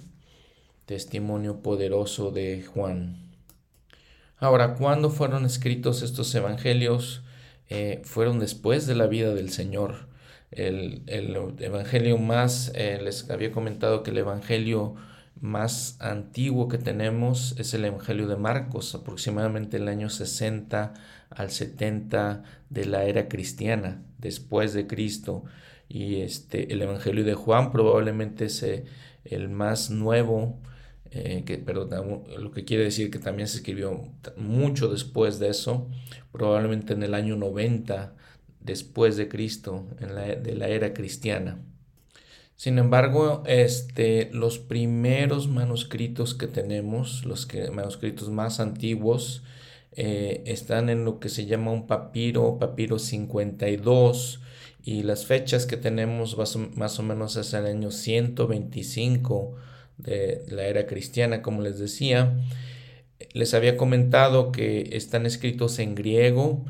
Testimonio 0.86 1.62
poderoso 1.62 2.30
de 2.30 2.62
Juan. 2.62 3.30
Ahora, 4.36 4.74
¿cuándo 4.74 5.10
fueron 5.10 5.44
escritos 5.44 6.02
estos 6.02 6.34
evangelios? 6.34 7.22
Eh, 7.68 8.00
fueron 8.04 8.40
después 8.40 8.86
de 8.86 8.94
la 8.94 9.06
vida 9.06 9.34
del 9.34 9.50
Señor. 9.50 10.08
El, 10.50 11.02
evangelio 11.60 12.18
más, 12.18 12.72
eh, 12.74 12.98
les 13.02 13.30
había 13.30 13.52
comentado 13.52 14.02
que 14.02 14.10
el 14.10 14.18
evangelio 14.18 14.96
más 15.40 15.96
antiguo 16.00 16.68
que 16.68 16.78
tenemos 16.78 17.54
es 17.58 17.72
el 17.74 17.84
evangelio 17.84 18.26
de 18.28 18.36
Marcos, 18.36 18.94
aproximadamente 18.94 19.78
el 19.78 19.88
año 19.88 20.10
60 20.10 20.94
al 21.30 21.50
70 21.50 22.42
de 22.68 22.84
la 22.84 23.04
era 23.04 23.28
cristiana, 23.28 24.02
después 24.18 24.74
de 24.74 24.86
Cristo. 24.86 25.44
Y 25.88 26.16
este, 26.16 26.72
el 26.72 26.82
evangelio 26.82 27.24
de 27.24 27.34
Juan 27.34 27.72
probablemente 27.72 28.46
es 28.46 28.62
eh, 28.62 28.84
el 29.24 29.48
más 29.48 29.90
nuevo 29.90 30.60
eh, 31.10 31.42
que, 31.44 31.58
perdón, 31.58 32.24
lo 32.38 32.52
que 32.52 32.64
quiere 32.64 32.84
decir 32.84 33.10
que 33.10 33.18
también 33.18 33.48
se 33.48 33.58
escribió 33.58 34.12
mucho 34.36 34.88
después 34.88 35.38
de 35.40 35.48
eso, 35.48 35.88
probablemente 36.32 36.92
en 36.92 37.02
el 37.02 37.14
año 37.14 37.36
90 37.36 38.14
después 38.60 39.16
de 39.16 39.28
Cristo, 39.28 39.88
en 40.00 40.14
la, 40.14 40.22
de 40.36 40.54
la 40.54 40.68
era 40.68 40.92
cristiana. 40.94 41.58
Sin 42.60 42.78
embargo, 42.78 43.42
este, 43.46 44.28
los 44.34 44.58
primeros 44.58 45.48
manuscritos 45.48 46.34
que 46.34 46.46
tenemos, 46.46 47.24
los 47.24 47.46
que, 47.46 47.70
manuscritos 47.70 48.28
más 48.28 48.60
antiguos, 48.60 49.42
eh, 49.92 50.42
están 50.44 50.90
en 50.90 51.06
lo 51.06 51.20
que 51.20 51.30
se 51.30 51.46
llama 51.46 51.72
un 51.72 51.86
papiro, 51.86 52.58
papiro 52.58 52.98
52, 52.98 54.42
y 54.84 55.04
las 55.04 55.24
fechas 55.24 55.64
que 55.64 55.78
tenemos 55.78 56.36
más 56.36 56.54
más 56.74 56.98
o 56.98 57.02
menos 57.02 57.34
es 57.36 57.54
el 57.54 57.64
año 57.64 57.90
125 57.90 59.56
de 59.96 60.44
la 60.50 60.64
era 60.64 60.86
cristiana, 60.86 61.40
como 61.40 61.62
les 61.62 61.78
decía. 61.78 62.36
Les 63.32 63.54
había 63.54 63.78
comentado 63.78 64.52
que 64.52 64.90
están 64.92 65.24
escritos 65.24 65.78
en 65.78 65.94
griego. 65.94 66.66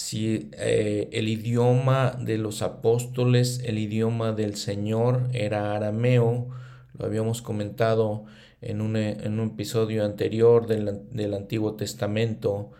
Si 0.00 0.48
eh, 0.54 1.10
el 1.12 1.28
idioma 1.28 2.16
de 2.18 2.38
los 2.38 2.62
apóstoles, 2.62 3.60
el 3.66 3.76
idioma 3.76 4.32
del 4.32 4.56
Señor 4.56 5.28
era 5.34 5.76
arameo, 5.76 6.48
lo 6.96 7.04
habíamos 7.04 7.42
comentado 7.42 8.24
en 8.62 8.80
un, 8.80 8.96
en 8.96 9.38
un 9.38 9.50
episodio 9.50 10.06
anterior 10.06 10.66
del, 10.66 11.02
del, 11.10 11.34
Antiguo 11.34 11.74
Testamento. 11.74 12.70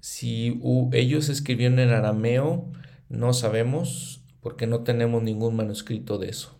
Si 0.00 0.60
ellos 0.92 1.28
escribieron 1.28 1.78
en 1.78 1.90
arameo, 1.90 2.66
no 3.08 3.34
sabemos 3.34 4.24
porque 4.40 4.66
no 4.66 4.80
tenemos 4.80 5.22
ningún 5.22 5.54
manuscrito 5.54 6.18
de 6.18 6.30
eso 6.30 6.58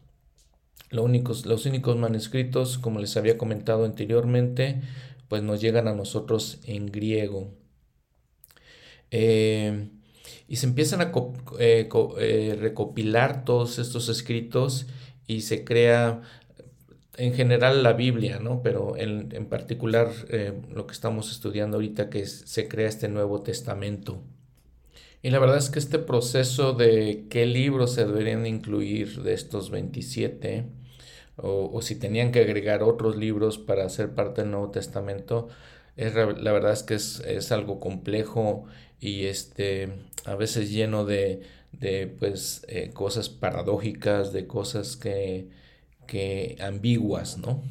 los 0.91 1.67
únicos 1.67 1.97
manuscritos, 1.97 2.79
como 2.79 3.01
les 3.01 3.17
había 3.17 3.37
comentado 3.37 3.85
anteriormente, 3.85 4.81
pues 5.27 5.43
nos 5.43 5.61
llegan 5.61 5.89
a 5.89 5.95
nosotros 5.95 6.61
en 6.67 6.87
griego. 6.87 7.51
Eh, 9.11 9.89
y 10.49 10.57
se 10.57 10.67
empiezan 10.67 11.01
a 11.01 11.13
eh, 11.59 11.89
eh, 12.19 12.59
recopilar 12.61 13.45
todos 13.45 13.79
estos 13.79 14.09
escritos 14.09 14.87
y 15.27 15.43
se 15.43 15.65
crea 15.65 16.23
en 17.17 17.33
general 17.35 17.83
la 17.83 17.93
Biblia, 17.93 18.41
¿no? 18.41 18.63
Pero 18.63 18.97
en, 18.97 19.29
en 19.33 19.47
particular 19.47 20.11
lo 20.73 20.87
que 20.87 20.93
estamos 20.93 21.31
estudiando 21.31 21.77
ahorita 21.77 22.11
que 22.11 22.27
se 22.27 22.67
crea 22.69 22.89
este 22.89 23.09
Nuevo 23.09 23.41
Testamento. 23.43 24.21
Y 25.23 25.31
la 25.31 25.39
verdad 25.39 25.57
es 25.57 25.71
que 25.71 25.79
este 25.79 25.99
proceso 25.99 26.73
de 26.73 27.27
qué 27.31 27.47
libros 27.47 27.95
se 27.95 28.05
deberían 28.05 28.47
incluir 28.47 29.23
de 29.23 29.33
estos 29.33 29.71
27 29.71 30.67
o, 31.37 31.83
si 31.83 31.97
tenían 31.97 32.31
que 32.31 32.41
agregar 32.41 32.83
otros 32.83 33.17
libros 33.17 33.59
para 33.59 33.89
ser 33.89 34.15
parte 34.15 34.43
del 34.43 34.53
Nuevo 34.53 34.71
Testamento, 34.71 35.49
es, 35.97 36.15
la 36.15 36.53
verdad 36.53 36.73
es 36.73 36.83
que 36.83 36.95
es, 36.95 37.53
algo 37.53 37.81
complejo 37.81 38.65
y 39.01 39.25
este, 39.27 39.93
a 40.25 40.35
veces 40.35 40.71
lleno 40.71 41.05
de, 41.05 41.43
de 41.73 42.07
pues, 42.07 42.65
eh, 42.69 42.91
cosas 42.93 43.29
paradójicas, 43.29 44.33
de 44.33 44.47
cosas 44.47 44.97
que, 44.97 45.49
que 46.07 46.57
ambiguas, 46.61 47.39
¿no? 47.39 47.63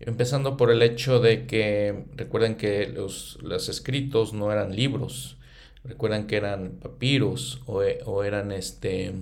Empezando 0.00 0.56
por 0.56 0.70
el 0.70 0.82
hecho 0.82 1.20
de 1.20 1.46
que 1.46 2.04
recuerden 2.14 2.56
que 2.56 2.88
los, 2.88 3.38
los 3.42 3.68
escritos 3.68 4.32
no 4.32 4.52
eran 4.52 4.74
libros, 4.74 5.38
recuerdan 5.84 6.26
que 6.26 6.36
eran 6.36 6.72
papiros 6.72 7.62
o, 7.66 7.82
o 8.04 8.24
eran 8.24 8.52
este, 8.52 9.12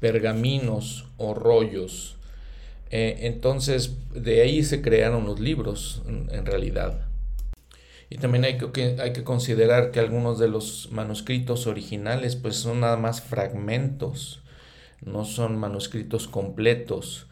pergaminos 0.00 1.06
o 1.16 1.34
rollos. 1.34 2.16
Eh, 2.90 3.18
entonces, 3.22 3.96
de 4.12 4.42
ahí 4.42 4.62
se 4.62 4.80
crearon 4.80 5.26
los 5.26 5.40
libros, 5.40 6.02
en, 6.06 6.46
realidad. 6.46 7.07
Y 8.10 8.16
también 8.16 8.44
hay 8.44 8.56
que, 8.56 8.96
hay 9.00 9.12
que, 9.12 9.22
considerar 9.22 9.90
que 9.90 10.00
algunos 10.00 10.38
de 10.38 10.48
los 10.48 10.88
manuscritos 10.92 11.66
originales 11.66 12.36
pues 12.36 12.56
son 12.56 12.80
nada 12.80 12.96
más 12.96 13.20
fragmentos, 13.20 14.42
no 15.04 15.24
son 15.24 15.58
manuscritos 15.58 16.26
completos. 16.26 17.26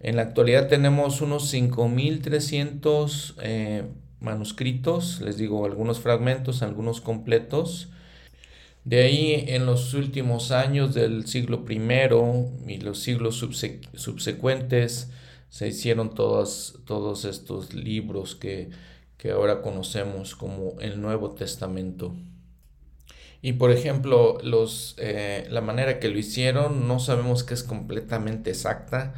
En 0.00 0.16
la 0.16 0.22
actualidad 0.22 0.68
tenemos 0.68 1.20
unos 1.20 1.52
5.300 1.54 3.34
eh, 3.40 3.84
manuscritos, 4.20 5.20
les 5.20 5.36
digo, 5.38 5.64
algunos 5.64 6.00
fragmentos, 6.00 6.62
algunos 6.62 7.00
completos, 7.00 7.88
de 8.84 9.02
ahí 9.02 9.44
en 9.48 9.66
los 9.66 9.94
últimos 9.94 10.50
años 10.50 10.94
del 10.94 11.26
siglo 11.26 11.64
I 11.68 12.72
y 12.72 12.78
los 12.78 13.00
siglos 13.00 13.36
subsecuentes 13.94 15.10
se 15.48 15.68
hicieron 15.68 16.14
todos, 16.14 16.78
todos 16.84 17.24
estos 17.24 17.74
libros 17.74 18.36
que, 18.36 18.70
ahora 19.30 19.62
conocemos 19.62 20.34
como 20.34 20.76
el 20.80 21.00
Nuevo 21.00 21.32
Testamento. 21.32 22.14
Y 23.42 23.54
por 23.54 23.70
ejemplo, 23.70 24.38
los, 24.42 24.96
eh, 24.98 25.46
la 25.50 25.60
manera 25.60 26.00
que 26.00 26.08
lo 26.08 26.18
hicieron 26.18 26.88
no 26.88 26.98
sabemos 26.98 27.44
que 27.44 27.54
es 27.54 27.62
completamente 27.62 28.50
exacta. 28.50 29.14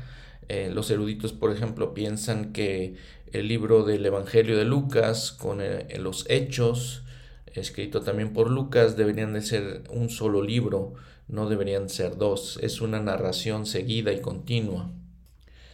Eh, 0.48 0.70
los 0.72 0.90
eruditos, 0.90 1.32
por 1.32 1.52
ejemplo, 1.52 1.94
piensan 1.94 2.52
que 2.52 2.96
el 3.32 3.48
libro 3.48 3.84
del 3.84 4.04
Evangelio 4.04 4.56
de 4.56 4.64
Lucas 4.64 5.32
con 5.32 5.60
eh, 5.60 5.86
los 5.98 6.24
hechos 6.28 7.04
escrito 7.54 8.02
también 8.02 8.32
por 8.32 8.50
Lucas, 8.50 8.96
deberían 8.96 9.32
de 9.32 9.42
ser 9.42 9.84
un 9.90 10.10
solo 10.10 10.42
libro, 10.42 10.94
no 11.28 11.48
deberían 11.48 11.88
ser 11.88 12.16
dos. 12.16 12.58
Es 12.62 12.80
una 12.80 13.00
narración 13.00 13.66
seguida 13.66 14.12
y 14.12 14.20
continua. 14.20 14.90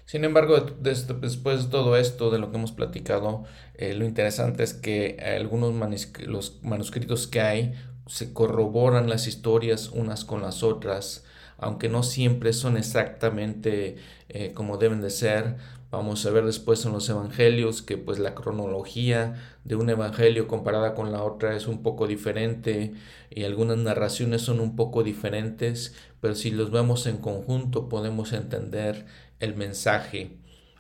Sin 0.07 0.25
embargo, 0.25 0.61
después 0.81 1.65
de 1.65 1.71
todo 1.71 1.97
esto, 1.97 2.31
de 2.31 2.39
lo 2.39 2.51
que 2.51 2.57
hemos 2.59 2.73
platicado, 2.73 3.45
eh, 3.75 3.95
lo 3.95 4.05
interesante 4.05 4.63
es 4.63 4.75
que 4.75 5.17
algunos 5.39 5.75
los 6.27 6.63
manuscritos 6.63 7.27
que 7.27 7.41
hay 7.41 7.75
se 8.07 8.33
corroboran 8.35 9.09
las 9.09 9.27
historias 9.27 9.89
unas 9.89 10.25
con 10.25 10.43
las 10.43 10.63
otras, 10.63 11.25
aunque 11.57 11.89
no 11.89 12.03
siempre 12.03 12.53
son 12.53 12.77
exactamente 12.77 13.97
eh, 14.29 14.53
como 14.53 14.77
deben 14.77 15.01
de 15.01 15.09
ser, 15.09 15.57
Vamos 15.95 16.27
a 16.27 16.31
ver 16.33 16.45
después 16.45 16.85
en 16.85 16.93
los 16.93 17.09
evangelios 17.09 17.81
que 17.81 17.97
pues 17.97 18.19
la 18.19 18.35
cronología 18.35 19.35
de 19.63 19.77
un 19.77 19.89
evangelio 19.89 20.49
comparada 20.49 20.93
con 20.93 21.13
la 21.13 21.23
otra 21.23 21.55
es 21.55 21.69
un 21.69 21.85
poco 21.85 22.09
diferente 22.09 22.95
y 23.31 23.45
algunas 23.45 23.77
narraciones 23.79 24.43
son 24.43 24.59
un 24.59 24.75
poco 24.75 25.05
diferentes, 25.05 25.95
pero 26.21 26.35
si 26.35 26.51
los 26.51 26.73
vemos 26.73 27.07
en 27.07 27.19
conjunto 27.19 27.89
podemos 27.89 28.33
entender 28.33 29.07
el 29.45 29.55
mensaje. 29.55 30.33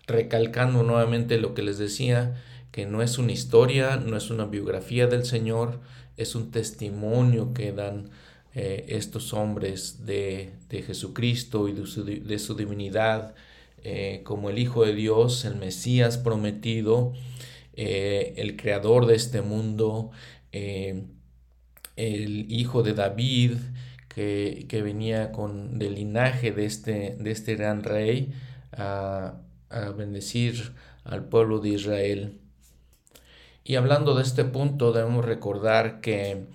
Recalcando 0.07 0.83
nuevamente 0.83 1.39
lo 1.39 1.55
que 1.55 1.63
les 1.63 1.79
decía, 1.79 2.43
que 2.73 2.87
no 2.87 3.03
es 3.03 3.19
una 3.19 3.33
historia, 3.33 3.97
no 3.97 4.17
es 4.17 4.31
una 4.31 4.47
biografía 4.47 5.07
del 5.07 5.25
Señor, 5.25 5.81
es 6.17 6.35
un 6.35 6.51
testimonio 6.51 7.55
que 7.55 7.73
dan 7.73 8.11
eh, 8.55 8.87
estos 8.89 9.33
hombres 9.33 10.05
de, 10.07 10.53
de 10.69 10.83
Jesucristo 10.83 11.69
y 11.69 11.73
de 11.73 11.87
su, 11.87 12.05
de 12.05 12.39
su 12.39 12.55
divinidad 12.55 13.35
eh, 13.83 14.23
como 14.25 14.51
el 14.51 14.59
Hijo 14.59 14.85
de 14.85 14.95
Dios, 14.95 15.45
el 15.45 15.57
Mesías 15.57 16.19
prometido, 16.19 17.13
eh, 17.75 18.35
el 18.37 18.57
creador 18.57 19.07
de 19.07 19.17
este 19.17 19.43
mundo, 19.43 20.11
el 20.53 21.07
Hijo 21.97 22.83
de 22.83 22.95
David, 22.95 23.53
que, 24.09 24.81
venía 24.83 25.33
con 25.33 25.79
del 25.79 25.97
linaje 25.97 26.53
de 26.53 26.67
este, 26.67 27.17
de 27.19 27.31
este 27.31 27.57
gran 27.57 27.83
rey 27.83 28.33
a, 28.77 29.41
a 29.71 29.91
bendecir 29.91 30.75
al 31.05 31.25
pueblo 31.25 31.61
de 31.61 31.71
Israel. 31.71 32.39
Y 33.65 33.77
hablando 33.77 34.15
de 34.15 34.23
este 34.23 34.45
punto, 34.45 34.93
debemos 34.93 35.25
recordar 35.25 36.01
que 36.01 36.47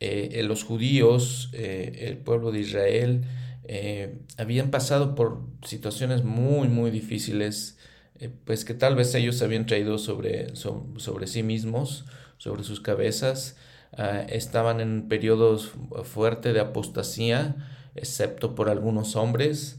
los 0.00 0.64
judíos, 0.64 1.50
el 1.52 2.18
pueblo 2.18 2.52
de 2.52 2.60
Israel, 2.60 3.24
eh, 3.72 4.18
habían 4.36 4.72
pasado 4.72 5.14
por 5.14 5.42
situaciones 5.64 6.24
muy, 6.24 6.66
muy 6.66 6.90
difíciles, 6.90 7.78
eh, 8.18 8.28
pues 8.44 8.64
que 8.64 8.74
tal 8.74 8.96
vez 8.96 9.14
ellos 9.14 9.42
habían 9.42 9.64
traído 9.64 9.96
sobre, 9.98 10.56
sobre 10.56 11.28
sí 11.28 11.44
mismos, 11.44 12.04
sobre 12.36 12.64
sus 12.64 12.80
cabezas. 12.80 13.56
Ah, 13.92 14.22
estaban 14.28 14.80
en 14.80 15.08
periodos 15.08 15.70
fuertes 16.02 16.52
de 16.52 16.58
apostasía, 16.58 17.54
excepto 17.94 18.56
por 18.56 18.70
algunos 18.70 19.14
hombres. 19.14 19.78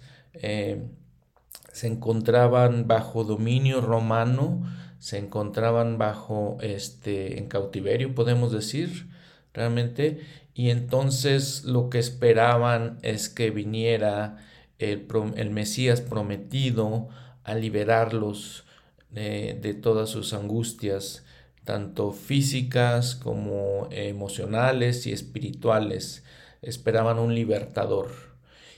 Eh, 1.72 1.76
se 1.76 1.88
encontraban 1.88 2.88
bajo 2.88 3.24
dominio 3.24 3.82
romano, 3.82 4.64
se 5.00 5.18
encontraban 5.18 5.98
bajo 5.98 6.58
este 6.62 7.40
en 7.40 7.48
cautiverio, 7.48 8.14
podemos 8.14 8.52
decir, 8.52 9.10
realmente, 9.54 10.22
y 10.54 10.70
entonces 10.70 11.64
lo 11.64 11.90
que 11.90 12.00
esperaban 12.00 13.00
es 13.02 13.30
que 13.30 13.50
viniera 13.52 14.38
el, 14.80 15.08
el 15.36 15.50
Mesías 15.50 16.02
prometido 16.02 17.10
a 17.44 17.56
liberarlos 17.56 18.66
de 19.12 19.78
todas 19.82 20.10
sus 20.10 20.34
angustias, 20.34 21.26
tanto 21.66 22.12
físicas 22.12 23.16
como 23.16 23.90
emocionales 23.92 25.06
y 25.06 25.12
espirituales. 25.12 26.24
Esperaban 26.62 27.20
un 27.20 27.36
libertador. 27.36 28.12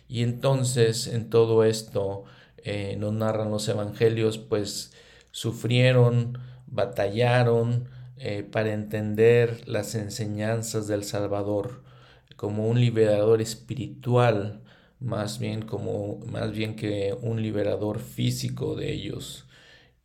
Y 0.08 0.24
entonces 0.24 1.08
en 1.08 1.30
todo 1.30 1.64
esto 1.64 2.26
eh, 2.64 2.96
nos 2.98 3.14
narran 3.14 3.52
los 3.52 3.68
evangelios, 3.68 4.38
pues 4.38 4.94
sufrieron, 5.32 6.38
batallaron, 6.68 7.90
eh, 8.18 8.44
para 8.44 8.74
entender 8.74 9.68
las 9.68 9.96
enseñanzas 9.96 10.88
del 10.88 11.04
Salvador 11.04 11.84
como 12.38 12.68
un 12.70 12.80
liberador 12.80 13.42
espiritual, 13.42 14.62
más 15.00 15.40
bien 15.40 15.64
como 15.64 16.20
más 16.28 16.52
bien 16.52 16.76
que 16.76 17.18
un 17.22 17.42
liberador 17.42 18.00
físico 18.00 18.76
de 18.76 18.94
ellos. 18.94 19.46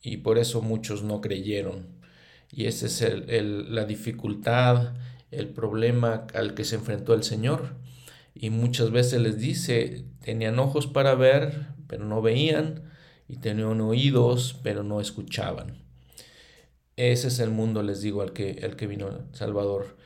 Y 0.02 0.18
por 0.18 0.38
eso 0.38 0.62
muchos 0.62 1.02
no 1.02 1.20
creyeron. 1.20 1.86
Y 2.50 2.66
esa 2.66 2.86
es 2.86 3.02
el, 3.02 3.74
la 3.74 3.84
dificultad, 3.84 4.94
el 5.30 5.48
problema 5.48 6.26
al 6.34 6.54
que 6.54 6.64
se 6.64 6.76
enfrentó 6.76 7.14
el 7.14 7.22
Señor. 7.22 7.76
Y 8.34 8.50
muchas 8.50 8.90
veces 8.90 9.20
les 9.20 9.38
dice, 9.38 10.06
tenían 10.22 10.58
ojos 10.58 10.86
para 10.86 11.14
ver, 11.14 11.68
pero 11.88 12.04
no 12.04 12.22
veían, 12.22 12.84
y 13.28 13.36
tenían 13.36 13.80
oídos, 13.80 14.56
pero 14.62 14.82
no 14.82 15.00
escuchaban. 15.00 15.76
Ese 16.96 17.28
es 17.28 17.38
el 17.40 17.50
mundo, 17.50 17.82
les 17.82 18.00
digo, 18.00 18.22
al 18.22 18.32
que, 18.32 18.60
al 18.62 18.76
que 18.76 18.86
vino 18.86 19.10
Salvador. 19.32 19.96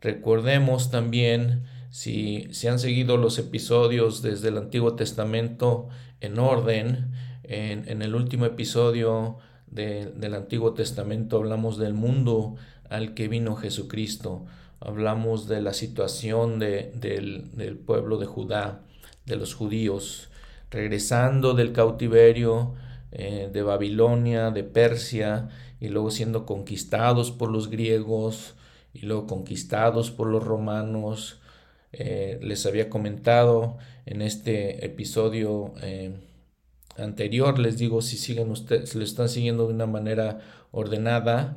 Recordemos 0.00 0.90
también, 0.90 1.64
si, 1.90 2.48
si 2.52 2.68
han 2.68 2.78
seguido 2.78 3.16
los 3.16 3.38
episodios 3.38 4.22
desde 4.22 4.48
el 4.48 4.56
Antiguo 4.56 4.94
Testamento 4.96 5.88
en 6.20 6.38
orden, 6.38 7.12
en, 7.44 8.02
el 8.02 8.14
último 8.14 8.46
episodio 8.46 9.38
del 9.66 10.34
Antiguo 10.34 10.72
Testamento 10.72 11.36
hablamos 11.36 11.78
del 11.78 11.94
mundo 11.94 12.56
al 12.88 13.14
que 13.14 13.28
vino 13.28 13.56
Jesucristo. 13.56 14.46
Hablamos 14.80 15.46
de 15.48 15.60
la 15.60 15.74
situación 15.74 16.58
de, 16.58 16.92
del, 16.94 17.56
del 17.56 17.76
pueblo 17.76 18.18
de 18.18 18.26
Judá, 18.26 18.82
de 19.26 19.36
los 19.36 19.54
judíos, 19.54 20.29
regresando 20.70 21.54
del 21.54 21.72
cautiverio 21.72 22.74
eh, 23.12 23.50
de 23.52 23.62
Babilonia, 23.62 24.50
de 24.50 24.62
Persia, 24.62 25.48
y 25.80 25.88
luego 25.88 26.10
siendo 26.10 26.46
conquistados 26.46 27.32
por 27.32 27.50
los 27.50 27.68
griegos, 27.68 28.54
y 28.92 29.06
luego 29.06 29.26
conquistados 29.26 30.10
por 30.10 30.28
los 30.28 30.42
romanos. 30.42 31.40
Eh, 31.92 32.38
les 32.42 32.66
había 32.66 32.88
comentado 32.88 33.78
en 34.06 34.22
este 34.22 34.84
episodio 34.84 35.72
eh, 35.82 36.12
anterior, 36.96 37.58
les 37.58 37.78
digo, 37.78 38.00
si 38.00 38.16
siguen 38.16 38.50
ustedes, 38.50 38.94
lo 38.94 39.02
están 39.02 39.28
siguiendo 39.28 39.66
de 39.66 39.74
una 39.74 39.86
manera 39.86 40.40
ordenada, 40.70 41.56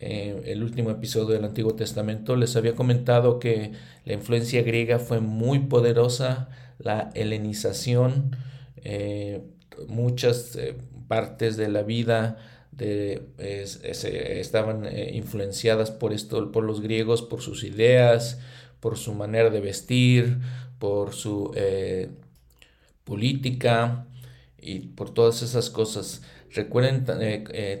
el 0.00 0.62
último 0.62 0.90
episodio 0.90 1.28
del 1.28 1.44
Antiguo 1.44 1.76
Testamento, 1.76 2.36
les 2.36 2.56
había 2.56 2.74
comentado 2.74 3.38
que 3.38 3.72
la 4.04 4.12
influencia 4.12 4.62
griega 4.62 4.98
fue 4.98 5.20
muy 5.20 5.60
poderosa, 5.60 6.50
la 6.78 7.10
helenización, 7.14 8.36
muchas 9.88 10.58
partes 11.08 11.56
de 11.56 11.68
la 11.68 11.82
vida 11.82 12.38
de, 12.76 13.22
estaban 13.38 14.86
eh, 14.86 15.12
influenciadas 15.14 15.90
por 15.90 16.12
esto, 16.12 16.50
por 16.50 16.64
los 16.64 16.80
griegos, 16.80 17.22
por 17.22 17.40
sus 17.40 17.64
ideas, 17.64 18.40
por 18.80 18.98
su 18.98 19.14
manera 19.14 19.50
de 19.50 19.60
vestir, 19.60 20.38
por 20.78 21.14
su 21.14 21.52
eh, 21.54 22.10
política 23.04 24.06
y 24.60 24.80
por 24.80 25.12
todas 25.12 25.42
esas 25.42 25.70
cosas. 25.70 26.22
Recuerden 26.52 27.04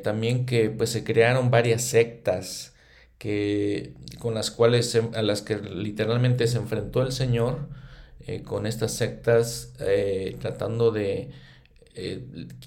también 0.02 0.46
que 0.46 0.70
pues, 0.70 0.90
se 0.90 1.04
crearon 1.04 1.50
varias 1.50 1.82
sectas 1.82 2.74
que, 3.18 3.94
con 4.18 4.34
las 4.34 4.50
cuales 4.50 4.98
a 5.14 5.22
las 5.22 5.42
que 5.42 5.58
literalmente 5.58 6.46
se 6.46 6.58
enfrentó 6.58 7.02
el 7.02 7.12
Señor 7.12 7.68
con 8.44 8.66
estas 8.66 8.92
sectas 8.94 9.74
tratando 10.40 10.90
de 10.90 11.30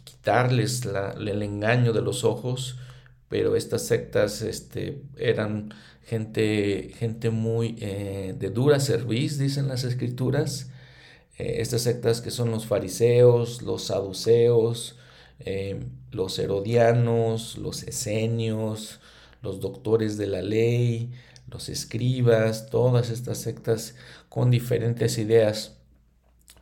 quitarles 0.03 0.84
el 0.86 1.41
engaño 1.41 1.93
de 1.93 2.01
los 2.01 2.24
ojos 2.24 2.78
pero 3.30 3.55
estas 3.55 3.86
sectas 3.86 4.41
este, 4.41 5.01
eran 5.18 5.74
gente, 6.05 6.91
gente 6.97 7.30
muy 7.30 7.76
eh, 7.80 8.36
de 8.38 8.49
dura 8.49 8.80
serviz, 8.80 9.38
dicen 9.38 9.68
las 9.68 9.84
escrituras. 9.84 10.72
Eh, 11.38 11.58
estas 11.60 11.82
sectas 11.84 12.22
que 12.22 12.32
son 12.32 12.51
los 12.51 12.66
fariseos, 12.66 13.62
los 13.62 13.84
saduceos, 13.86 14.97
eh, 15.39 15.80
los 16.12 16.39
herodianos, 16.39 17.58
los 17.58 17.84
esenios, 17.84 18.99
los 19.41 19.60
doctores 19.60 20.18
de 20.18 20.28
la 20.28 20.41
ley, 20.41 21.12
los 21.50 21.70
escribas, 21.70 22.70
todas 22.70 23.10
estas 23.10 23.39
sectas 23.39 23.95
con 24.30 24.52
diferentes 24.52 25.18
ideas. 25.18 25.78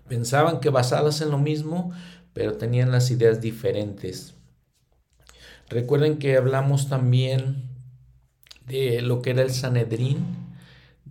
Pensaban 0.07 0.59
que 0.59 0.69
basadas 0.69 1.21
en 1.21 1.31
lo 1.31 1.39
mismo, 1.39 1.91
pero 2.33 2.57
tenían 2.57 2.91
las 2.91 3.09
ideas 3.11 3.41
diferentes. 3.41 4.35
Recuerden 5.69 6.19
que 6.19 6.37
hablamos 6.37 6.89
también 6.89 7.63
de 8.67 9.01
lo 9.01 9.21
que 9.21 9.31
era 9.31 9.41
el 9.41 9.51
Sanedrín. 9.51 10.19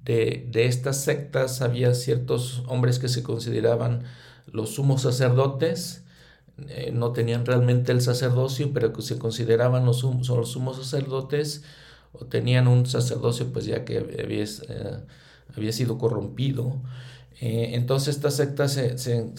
De, 0.05 0.49
estas 0.55 1.03
sectas 1.03 1.62
había 1.62 1.95
ciertos 1.95 2.62
hombres 2.68 2.99
que 2.99 3.09
se 3.09 3.22
consideraban 3.22 4.05
los 4.47 4.75
sumos 4.75 5.03
sacerdotes, 5.03 6.05
eh, 6.68 6.93
no 6.93 7.12
tenían 7.12 7.47
realmente 7.47 7.91
el 7.91 8.03
sacerdocio, 8.03 8.70
pero 8.72 8.93
que 8.93 9.03
se 9.03 9.18
consideraban 9.18 9.87
los, 9.87 10.05
los 10.05 10.53
sumos 10.53 10.77
sacerdotes 10.77 11.64
o 12.14 12.26
tenían 12.26 12.68
un 12.68 12.86
sacerdocio 12.86 13.52
pues 13.52 13.66
ya 13.66 13.84
que 13.84 13.98
había, 13.98 14.44
eh, 14.44 15.04
había 15.56 15.72
sido 15.72 15.98
corrompido. 15.98 16.80
Eh, 17.40 17.70
entonces 17.74 18.16
estas 18.16 18.36
sectas 18.36 18.72
se, 18.72 19.32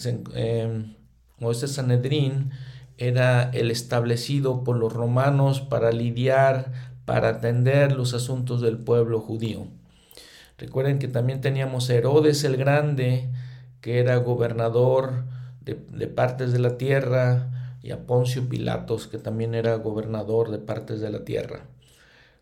o 1.40 1.50
este 1.50 1.68
Sanedrín 1.68 2.50
era 2.98 3.50
el 3.50 3.70
establecido 3.70 4.64
por 4.64 4.76
los 4.76 4.92
romanos 4.92 5.60
para 5.60 5.92
lidiar, 5.92 6.72
para 7.04 7.28
atender 7.28 7.92
los 7.92 8.14
asuntos 8.14 8.60
del 8.60 8.78
pueblo 8.78 9.20
judío. 9.20 9.66
Recuerden 10.58 10.98
que 10.98 11.08
también 11.08 11.40
teníamos 11.40 11.90
Herodes 11.90 12.42
el 12.44 12.56
Grande, 12.56 13.28
que 13.82 13.98
era 14.00 14.16
gobernador 14.16 15.24
de, 15.60 16.06
partes 16.06 16.52
de 16.52 16.58
la 16.58 16.78
tierra, 16.78 17.78
y 17.82 17.90
a 17.90 18.06
Poncio 18.06 18.48
Pilatos, 18.48 19.06
que 19.06 19.18
también 19.18 19.54
era 19.54 19.74
gobernador 19.76 20.50
de 20.50 20.58
partes 20.58 21.00
de 21.00 21.10
la 21.10 21.24
tierra. 21.24 21.66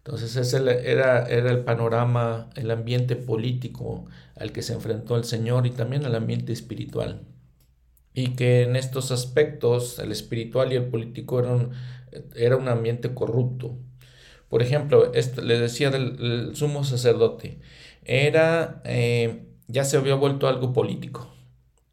Entonces 0.05 0.37
ese 0.37 0.59
era, 0.91 1.25
era 1.27 1.51
el 1.51 1.65
panorama, 1.65 2.51
el 2.57 2.71
ambiente 2.71 3.17
político 3.17 4.05
al 4.37 4.53
que 4.53 4.63
se 4.63 4.75
enfrentó 4.75 5.17
el 5.17 5.25
Señor 5.25 5.67
y 5.67 5.71
también 5.71 6.05
el 6.05 6.15
ambiente 6.15 6.53
espiritual 6.53 7.23
y 8.15 8.37
que 8.37 8.63
en 8.63 8.77
estos 8.77 9.11
aspectos 9.11 9.99
el 9.99 10.13
espiritual 10.13 10.73
y 10.73 10.77
el 10.77 10.85
político 10.87 11.41
eran, 11.41 11.73
era 12.37 12.57
un 12.57 12.69
ambiente 12.69 13.13
corrupto. 13.13 13.77
Por 14.49 14.63
ejemplo, 14.63 15.13
este, 15.15 15.43
le 15.43 15.59
decía 15.59 15.91
del 15.91 16.53
sumo 16.55 16.85
sacerdote, 16.85 17.59
era, 18.05 18.83
eh, 18.85 19.47
ya 19.67 19.85
se 19.85 19.97
había 19.97 20.15
vuelto 20.15 20.47
algo 20.49 20.73
político. 20.73 21.35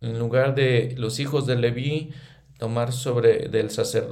En 0.01 0.19
lugar 0.19 0.55
de 0.55 0.95
los 0.97 1.19
hijos 1.19 1.47
de 1.47 1.55
Leví 1.55 2.11
tomar 2.59 2.91
sobre 2.93 3.49
del 3.49 3.69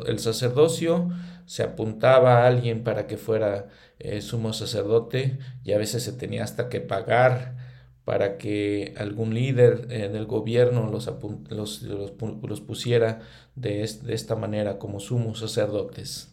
el 0.08 0.20
sacerdocio, 0.20 1.10
se 1.50 1.64
apuntaba 1.64 2.43
a 2.43 2.47
alguien 2.47 2.84
para 2.84 3.08
que 3.08 3.18
fuera 3.18 3.70
eh, 3.97 4.22
sumo 4.22 4.54
sacerdote 4.54 5.39
y 5.64 5.72
a 5.72 5.80
veces 5.80 6.04
se 6.04 6.14
tenía 6.14 6.43
hasta 6.43 6.70
que 6.70 6.80
pagar 6.80 7.58
para 8.06 8.38
que 8.38 8.93
algún 8.97 9.34
líder 9.34 9.88
eh, 9.89 10.10
del 10.10 10.28
gobierno 10.28 10.91
los, 10.91 11.12
los, 11.50 11.82
los, 11.82 12.62
pusiera 12.62 13.22
de, 13.56 13.89
de, 14.04 14.14
esta 14.14 14.36
manera 14.36 14.78
como 14.78 15.00
sumos 15.00 15.39
sacerdotes. 15.39 16.32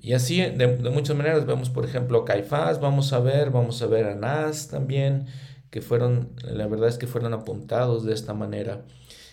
Y 0.00 0.14
así 0.14 0.40
de, 0.40 0.66
muchas 0.90 1.14
maneras 1.14 1.44
vemos, 1.44 1.68
por 1.68 1.84
ejemplo, 1.84 2.24
Caifás, 2.24 2.80
vamos 2.80 3.12
a 3.12 3.20
ver, 3.20 3.50
vamos 3.50 3.82
a 3.82 3.86
ver 3.86 4.06
a 4.06 4.12
Anás 4.12 4.68
también, 4.68 5.26
que 5.68 5.82
fueron, 5.82 6.30
la 6.42 6.66
verdad 6.68 6.88
es 6.88 6.96
que 6.96 7.06
fueron 7.06 7.34
apuntados 7.34 8.06
de 8.06 8.14
esta 8.14 8.32
manera. 8.32 8.80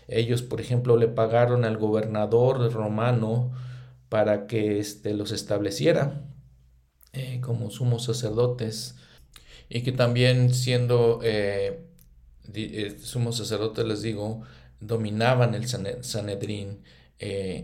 Ellos, 0.09 0.41
por 0.41 0.59
ejemplo, 0.59 0.97
le 0.97 1.07
pagaron 1.07 1.63
al 1.63 1.77
gobernador 1.77 2.73
romano 2.73 3.53
para 4.09 4.47
que 4.47 4.79
este, 4.79 5.13
los 5.13 5.31
estableciera 5.31 6.25
eh, 7.13 7.39
como 7.41 7.69
sumos 7.69 8.03
sacerdotes 8.03 8.95
y 9.69 9.81
que 9.81 9.91
también 9.91 10.53
siendo 10.53 11.21
eh, 11.23 11.85
eh, 12.53 12.97
sumos 13.01 13.37
sacerdotes, 13.37 13.85
les 13.85 14.01
digo, 14.01 14.41
dominaban 14.79 15.53
el 15.55 15.67
Sanedrín. 15.67 16.83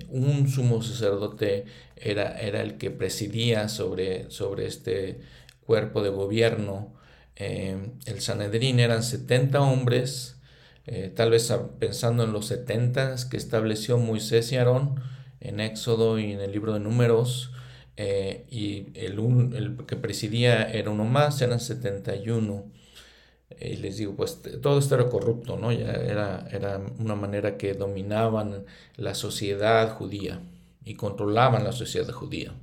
Un 0.09 0.49
sumo 0.49 0.83
sacerdote 0.83 1.65
era, 1.95 2.39
era, 2.39 2.61
el 2.61 2.77
que 2.77 2.91
presidía 2.91 3.69
sobre, 3.69 4.29
sobre 4.29 4.67
este 4.67 5.21
cuerpo 5.65 6.03
de 6.03 6.09
gobierno. 6.09 6.93
el 7.35 8.21
Sanedrín 8.21 8.79
eran 8.79 9.01
70 9.01 9.61
hombres, 9.61 10.37
tal 11.15 11.31
vez 11.31 11.53
pensando 11.79 12.23
en 12.23 12.33
los 12.33 12.47
70 12.47 13.15
que 13.29 13.37
estableció 13.37 13.97
Moisés 13.97 14.51
y 14.51 14.57
Aarón 14.57 15.01
en 15.47 15.59
Éxodo 15.59 16.19
y 16.19 16.31
en 16.33 16.41
el 16.41 16.51
libro 16.51 16.73
de 16.73 16.79
Números, 16.79 17.51
eh, 17.97 18.45
y 18.49 18.87
el, 18.95 19.19
el, 19.53 19.77
que 19.85 19.95
presidía 19.95 20.63
era 20.71 20.91
uno 20.91 21.05
más, 21.05 21.41
eran 21.41 21.59
71. 21.59 22.65
Y 23.59 23.77
les 23.77 23.97
digo, 23.97 24.15
pues 24.15 24.41
todo 24.61 24.79
esto 24.79 24.95
era 24.95 25.09
corrupto, 25.09 25.57
¿no? 25.57 25.71
Ya 25.71 25.91
era, 25.93 26.47
era 26.51 26.81
una 26.99 27.15
manera 27.15 27.57
que 27.57 27.73
dominaban 27.73 28.65
la 28.97 29.15
sociedad 29.15 29.89
judía 29.95 30.41
y 30.83 30.95
controlaban 30.95 31.63
la 31.63 31.71
sociedad 31.71 32.11
judía. 32.11 32.53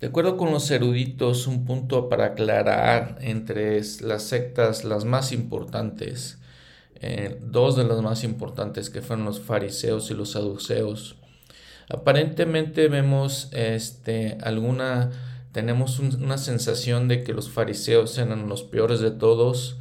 De 0.00 0.06
acuerdo 0.06 0.36
con 0.36 0.52
los 0.52 0.70
eruditos, 0.70 1.48
un 1.48 1.64
punto 1.64 2.08
para 2.08 2.26
aclarar 2.26 3.18
entre 3.20 3.80
las 4.02 4.22
sectas 4.22 4.84
las 4.84 5.04
más 5.04 5.32
importantes, 5.32 6.38
eh, 7.00 7.38
dos 7.42 7.76
de 7.76 7.84
las 7.84 8.00
más 8.00 8.22
importantes 8.22 8.90
que 8.90 9.02
fueron 9.02 9.24
los 9.24 9.40
fariseos 9.40 10.10
y 10.10 10.14
los 10.14 10.32
saduceos, 10.32 11.16
Aparentemente 11.90 12.88
vemos 12.88 13.48
este, 13.52 14.36
alguna, 14.42 15.10
tenemos 15.52 15.98
una 15.98 16.36
sensación 16.36 17.08
de 17.08 17.24
que 17.24 17.32
los 17.32 17.50
fariseos 17.50 18.18
eran 18.18 18.48
los 18.48 18.62
peores 18.62 19.00
de 19.00 19.10
todos. 19.10 19.78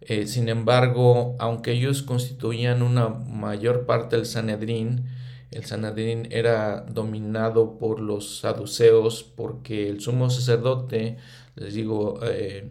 Eh, 0.00 0.26
sin 0.26 0.48
embargo, 0.48 1.36
aunque 1.38 1.72
ellos 1.72 2.02
constituían 2.02 2.82
una 2.82 3.08
mayor 3.08 3.84
parte 3.84 4.16
del 4.16 4.26
Sanedrín, 4.26 5.06
el 5.50 5.64
Sanedrín 5.64 6.28
era 6.30 6.82
dominado 6.82 7.78
por 7.78 7.98
los 7.98 8.38
saduceos 8.38 9.24
porque 9.24 9.88
el 9.88 10.00
sumo 10.00 10.30
sacerdote, 10.30 11.16
les 11.56 11.74
digo, 11.74 12.20
eh, 12.22 12.70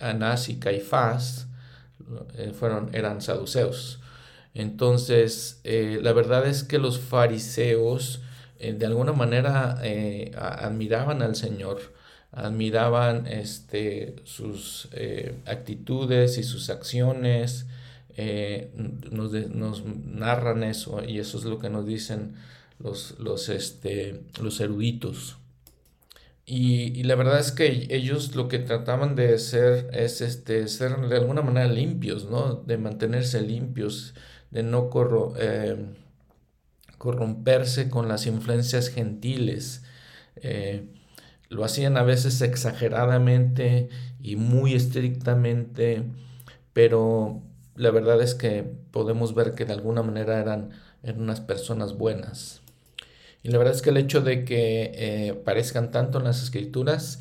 Anás 0.00 0.48
y 0.48 0.58
Caifás, 0.58 1.48
eh, 2.36 2.52
fueron, 2.58 2.88
eran 2.94 3.20
saduceos. 3.20 4.00
Entonces, 4.54 5.60
eh, 5.64 5.98
la 6.02 6.12
verdad 6.12 6.46
es 6.46 6.62
que 6.62 6.78
los 6.78 7.00
fariseos 7.00 8.22
eh, 8.58 8.72
de 8.72 8.86
alguna 8.86 9.12
manera 9.12 9.80
eh, 9.82 10.30
admiraban 10.36 11.22
al 11.22 11.34
Señor, 11.34 11.92
admiraban 12.30 13.26
este, 13.26 14.16
sus 14.24 14.88
actitudes 15.46 16.38
y 16.38 16.42
sus 16.44 16.70
acciones, 16.70 17.66
nos, 19.10 19.84
narran 19.84 20.62
eso 20.62 21.02
y 21.04 21.18
eso 21.18 21.38
es 21.38 21.44
lo 21.44 21.58
que 21.58 21.70
nos 21.70 21.86
dicen 21.86 22.34
los, 22.78 23.18
los, 23.18 23.48
este, 23.48 24.22
los 24.40 24.60
eruditos. 24.60 25.36
Y, 26.46 27.02
la 27.04 27.14
verdad 27.14 27.40
es 27.40 27.52
que 27.52 27.86
ellos 27.90 28.36
lo 28.36 28.48
que 28.48 28.58
trataban 28.58 29.16
de 29.16 29.34
hacer 29.34 29.88
es 29.92 30.20
este, 30.20 30.68
ser 30.68 30.96
de 31.08 31.16
alguna 31.16 31.40
manera 31.40 31.68
limpios, 31.72 32.26
¿no? 32.26 32.54
De 32.54 32.76
mantenerse 32.76 33.40
limpios 33.40 34.14
de 34.54 34.62
no 34.62 34.88
eh, 35.36 35.76
corromperse 36.96 37.90
con 37.90 38.08
las 38.08 38.26
influencias 38.26 38.88
gentiles. 38.88 39.82
Eh, 40.36 40.86
lo 41.50 41.64
hacían 41.64 41.96
a 41.96 42.04
veces 42.04 42.40
exageradamente 42.40 43.88
y 44.22 44.36
muy 44.36 44.74
estrictamente, 44.74 46.04
pero 46.72 47.42
la 47.74 47.90
verdad 47.90 48.22
es 48.22 48.34
que 48.34 48.62
podemos 48.92 49.34
ver 49.34 49.52
que 49.52 49.64
de 49.64 49.72
alguna 49.72 50.02
manera 50.02 50.40
eran, 50.40 50.70
unas 51.16 51.40
personas 51.40 51.98
buenas. 51.98 52.62
Y 53.42 53.50
la 53.50 53.58
verdad 53.58 53.74
es 53.74 53.82
que 53.82 53.90
el 53.90 53.98
hecho 53.98 54.22
de 54.22 54.44
que 54.44 54.92
eh, 54.94 55.34
parezcan 55.34 55.90
tanto 55.90 56.16
en 56.18 56.24
las 56.24 56.42
escrituras, 56.42 57.20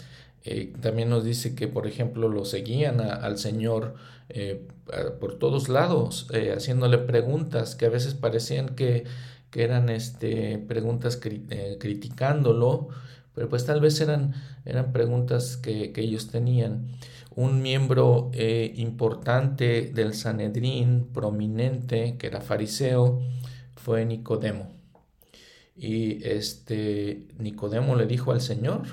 también 0.81 1.09
nos 1.09 1.23
dice 1.23 1.55
que, 1.55 1.69
por 1.69 1.87
ejemplo, 1.87 2.27
lo 2.27 2.43
seguían 2.43 2.99
al 2.99 3.37
Señor 3.37 3.95
eh, 4.29 4.65
por 5.19 5.37
todos 5.37 5.69
lados, 5.69 6.27
eh, 6.33 6.53
haciéndole 6.55 6.97
preguntas 6.97 7.75
que 7.75 7.85
a 7.85 7.89
veces 7.89 8.13
parecían 8.15 8.69
que, 8.69 9.03
que 9.49 9.63
eran 9.63 9.89
este, 9.89 10.57
preguntas 10.59 11.19
eh, 11.23 11.77
criticándolo, 11.79 12.87
pero 13.35 13.49
pues 13.49 13.65
tal 13.65 13.81
vez 13.81 13.99
eran, 14.01 14.33
eran 14.65 14.91
preguntas 14.91 15.57
que, 15.57 15.91
ellos 15.95 16.27
tenían. 16.27 16.87
Un 17.35 17.63
miembro 17.63 18.29
importante 18.75 19.91
del 19.91 20.13
Sanedrín, 20.13 21.07
prominente, 21.11 22.15
que 22.19 22.27
era 22.27 22.41
fariseo, 22.41 23.21
fue 23.75 24.05
Nicodemo. 24.05 24.71
Y 25.75 26.23
este 26.27 27.25
Nicodemo 27.39 27.95
le 27.95 28.05
dijo 28.05 28.31
al 28.31 28.41
Señor, 28.41 28.83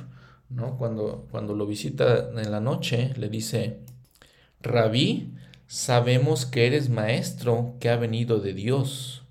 ¿no? 0.48 0.78
Cuando, 0.78 1.26
cuando 1.30 1.54
lo 1.54 1.66
visita 1.66 2.30
en 2.34 2.50
la 2.50 2.60
noche, 2.60 3.12
le 3.18 3.28
dice, 3.28 3.80
Rabí, 4.62 5.32
sabemos 5.66 6.46
que 6.46 6.66
eres 6.66 6.88
maestro 6.88 7.74
que 7.80 7.88
ha 7.88 7.96
venido 7.96 8.40
de 8.40 8.52
Dios. 8.54 9.22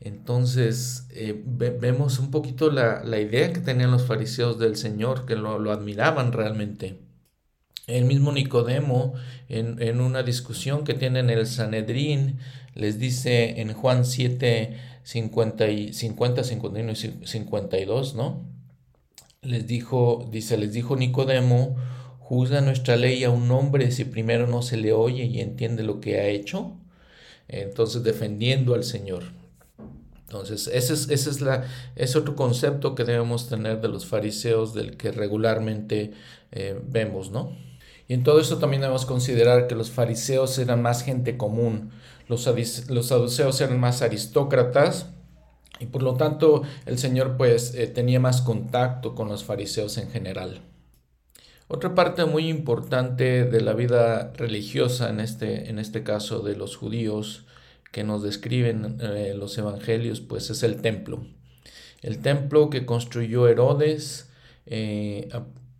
Entonces 0.00 1.06
eh, 1.10 1.42
vemos 1.44 2.18
un 2.18 2.30
poquito 2.30 2.70
la, 2.70 3.02
idea 3.18 3.52
que 3.52 3.60
tenían 3.60 3.90
los 3.90 4.06
fariseos 4.06 4.58
del 4.58 4.76
Señor, 4.76 5.24
que 5.26 5.34
lo, 5.34 5.72
admiraban 5.72 6.32
realmente. 6.32 7.00
El 7.86 8.04
mismo 8.04 8.32
Nicodemo, 8.32 9.14
en, 9.48 10.00
una 10.00 10.22
discusión 10.22 10.84
que 10.84 10.94
tienen 10.94 11.30
en 11.30 11.38
el 11.38 11.46
Sanedrín, 11.46 12.38
les 12.74 12.98
dice 12.98 13.60
en 13.60 13.72
Juan 13.72 14.04
7, 14.04 14.78
50, 15.02 15.66
50, 15.92 16.44
51 16.44 16.92
y 16.92 17.26
52, 17.26 18.14
¿no? 18.14 18.42
Les 19.42 19.66
dijo, 19.66 20.28
dice, 20.30 20.56
les 20.56 20.72
dijo 20.72 20.96
Nicodemo, 20.96 21.76
¿Juzga 22.24 22.62
nuestra 22.62 22.96
ley 22.96 23.22
a 23.22 23.28
un 23.28 23.50
hombre 23.50 23.90
si 23.90 24.06
primero 24.06 24.46
no 24.46 24.62
se 24.62 24.78
le 24.78 24.94
oye 24.94 25.24
y 25.24 25.42
entiende 25.42 25.82
lo 25.82 26.00
que 26.00 26.18
ha 26.18 26.26
hecho? 26.28 26.72
Entonces, 27.48 28.02
defendiendo 28.02 28.72
al 28.72 28.82
Señor. 28.82 29.24
Entonces, 30.22 30.68
ese 30.72 30.94
es, 30.94 31.10
ese 31.10 31.28
es, 31.28 31.42
la, 31.42 31.66
es 31.96 32.16
otro 32.16 32.34
concepto 32.34 32.94
que 32.94 33.04
debemos 33.04 33.50
tener 33.50 33.82
de 33.82 33.88
los 33.88 34.06
fariseos 34.06 34.72
del 34.72 34.96
que 34.96 35.12
regularmente 35.12 36.12
eh, 36.50 36.80
vemos, 36.82 37.30
¿no? 37.30 37.52
Y 38.08 38.14
en 38.14 38.22
todo 38.22 38.40
esto 38.40 38.56
también 38.56 38.80
debemos 38.80 39.04
considerar 39.04 39.66
que 39.66 39.74
los 39.74 39.90
fariseos 39.90 40.58
eran 40.58 40.80
más 40.80 41.02
gente 41.02 41.36
común, 41.36 41.90
los, 42.26 42.44
saduceos 42.44 43.60
eran 43.60 43.78
más 43.78 44.00
aristócratas, 44.00 45.08
y 45.78 45.86
por 45.86 46.02
lo 46.02 46.14
tanto 46.14 46.62
el 46.86 46.96
Señor 46.98 47.36
pues 47.36 47.74
eh, 47.74 47.86
tenía 47.86 48.18
más 48.18 48.40
contacto 48.40 49.14
con 49.14 49.28
los 49.28 49.44
fariseos 49.44 49.98
en 49.98 50.10
general. 50.10 50.62
Otra 51.74 51.92
parte 51.92 52.24
muy 52.24 52.48
importante 52.48 53.44
de 53.46 53.60
la 53.60 53.72
vida 53.72 54.32
religiosa, 54.36 55.10
en 55.10 55.18
este, 55.18 55.70
en 55.70 55.80
este 55.80 56.04
caso 56.04 56.38
de 56.38 56.54
los 56.54 56.76
judíos, 56.76 57.46
que 57.90 58.04
nos 58.04 58.22
describen 58.22 58.98
eh, 59.00 59.34
los 59.36 59.58
evangelios, 59.58 60.20
pues 60.20 60.50
es 60.50 60.62
el 60.62 60.80
templo. 60.80 61.26
El 62.00 62.20
templo 62.20 62.70
que 62.70 62.86
construyó 62.86 63.48
Herodes, 63.48 64.30
eh, 64.66 65.28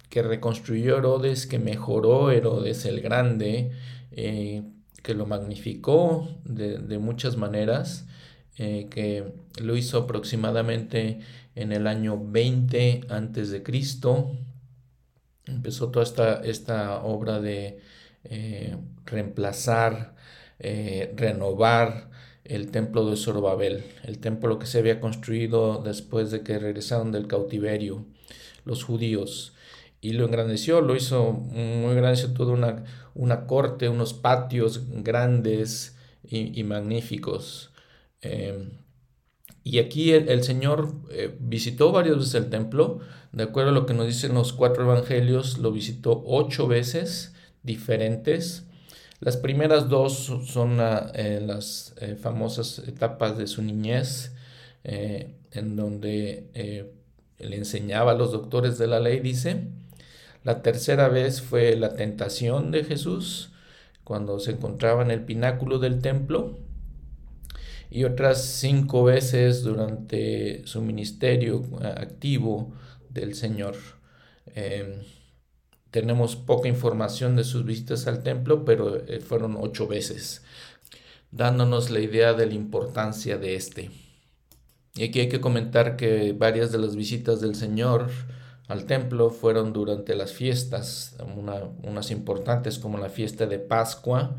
que 0.08 0.22
reconstruyó 0.24 0.98
Herodes, 0.98 1.46
que 1.46 1.60
mejoró 1.60 2.32
Herodes 2.32 2.86
el 2.86 3.00
Grande, 3.00 3.70
eh, 4.10 4.64
que 5.00 5.14
lo 5.14 5.26
magnificó 5.26 6.28
de, 6.44 6.78
de 6.78 6.98
muchas 6.98 7.36
maneras, 7.36 8.08
que 8.56 9.32
lo 9.62 9.76
hizo 9.76 9.98
aproximadamente 9.98 11.20
en 11.54 11.70
el 11.70 11.86
año 11.86 12.20
20 12.20 13.02
antes 13.10 13.50
de 13.52 13.62
Cristo, 13.62 14.32
empezó 15.46 15.90
toda 15.90 16.04
esta, 16.04 16.40
esta 16.42 17.02
obra 17.02 17.40
de 17.40 17.80
eh, 18.24 18.76
reemplazar, 19.04 20.14
eh, 20.58 21.12
renovar 21.16 22.10
el 22.44 22.70
templo 22.70 23.08
de 23.08 23.16
Zorobabel, 23.16 23.84
el 24.04 24.18
templo 24.18 24.58
que 24.58 24.66
se 24.66 24.78
había 24.78 25.00
construido 25.00 25.82
después 25.82 26.30
de 26.30 26.42
que 26.42 26.58
regresaron 26.58 27.12
del 27.12 27.26
cautiverio 27.26 28.06
los 28.64 28.84
judíos. 28.84 29.54
Y 30.00 30.12
lo 30.12 30.26
engrandeció, 30.26 30.82
lo 30.82 30.96
hizo 30.96 31.32
muy 31.32 31.92
engrandeció 31.92 32.32
toda 32.34 32.52
una, 32.52 32.84
una 33.14 33.46
corte, 33.46 33.88
unos 33.88 34.12
patios 34.12 34.82
grandes 35.02 35.96
y, 36.22 36.62
magníficos. 36.64 37.72
Em, 38.20 38.83
y 39.66 39.78
aquí 39.78 40.12
el, 40.12 40.44
Señor 40.44 40.92
eh, 41.10 41.34
visitó 41.40 41.90
varias 41.90 42.18
veces 42.18 42.34
el 42.34 42.50
templo, 42.50 43.00
de 43.32 43.44
acuerdo 43.44 43.70
a 43.70 43.72
lo 43.72 43.86
que 43.86 43.94
nos 43.94 44.06
dicen 44.06 44.34
los 44.34 44.52
cuatro 44.52 44.84
evangelios, 44.84 45.56
lo 45.56 45.72
visitó 45.72 46.22
ocho 46.26 46.68
veces 46.68 47.32
diferentes. 47.62 48.66
Las 49.20 49.38
primeras 49.38 49.88
dos 49.88 50.30
son 50.44 50.76
eh, 51.14 51.42
las 51.42 51.94
eh, 51.98 52.14
famosas 52.14 52.80
etapas 52.86 53.38
de 53.38 53.46
su 53.46 53.62
niñez, 53.62 54.32
en 54.84 55.76
donde 55.76 56.92
le 57.38 57.56
enseñaba 57.56 58.12
a 58.12 58.14
los 58.14 58.32
doctores 58.32 58.76
de 58.76 58.86
la 58.86 59.00
ley, 59.00 59.20
dice. 59.20 59.68
La 60.42 60.60
tercera 60.60 61.08
vez 61.08 61.40
fue 61.40 61.74
la 61.76 61.94
tentación 61.94 62.70
de 62.70 62.84
Jesús, 62.84 63.50
cuando 64.04 64.38
se 64.40 64.50
encontraba 64.50 65.02
en 65.02 65.10
el 65.10 65.24
pináculo 65.24 65.78
del 65.78 66.02
templo 66.02 66.58
y 67.94 68.02
otras 68.02 68.44
cinco 68.44 69.04
veces 69.04 69.62
durante 69.62 70.66
su 70.66 70.82
ministerio 70.82 71.62
activo 71.80 72.72
del 73.08 73.36
Señor. 73.36 73.76
Em, 74.46 75.04
tenemos 75.92 76.34
poca 76.34 76.66
información 76.66 77.36
de 77.36 77.44
sus 77.44 77.64
visitas 77.64 78.08
al 78.08 78.24
templo, 78.24 78.64
pero 78.64 78.96
eh, 78.96 79.20
fueron 79.20 79.56
ocho 79.56 79.86
veces, 79.86 80.42
dándonos 81.30 81.90
la 81.90 82.00
idea 82.00 82.32
de 82.32 82.46
la 82.46 82.54
importancia 82.54 83.38
de 83.38 83.54
este. 83.54 83.92
Y 84.96 85.04
aquí 85.04 85.20
hay 85.20 85.28
que 85.28 85.40
comentar 85.40 85.94
que 85.94 86.32
varias 86.32 86.72
de 86.72 86.78
las 86.78 86.96
visitas 86.96 87.40
del 87.40 87.54
Señor 87.54 88.10
al 88.66 88.86
templo 88.86 89.30
fueron 89.30 89.72
durante 89.72 90.16
las 90.16 90.32
fiestas, 90.32 91.14
unas 91.84 92.10
importantes 92.10 92.80
como 92.80 92.98
la 92.98 93.08
fiesta 93.08 93.46
de 93.46 93.60
Pascua, 93.60 94.34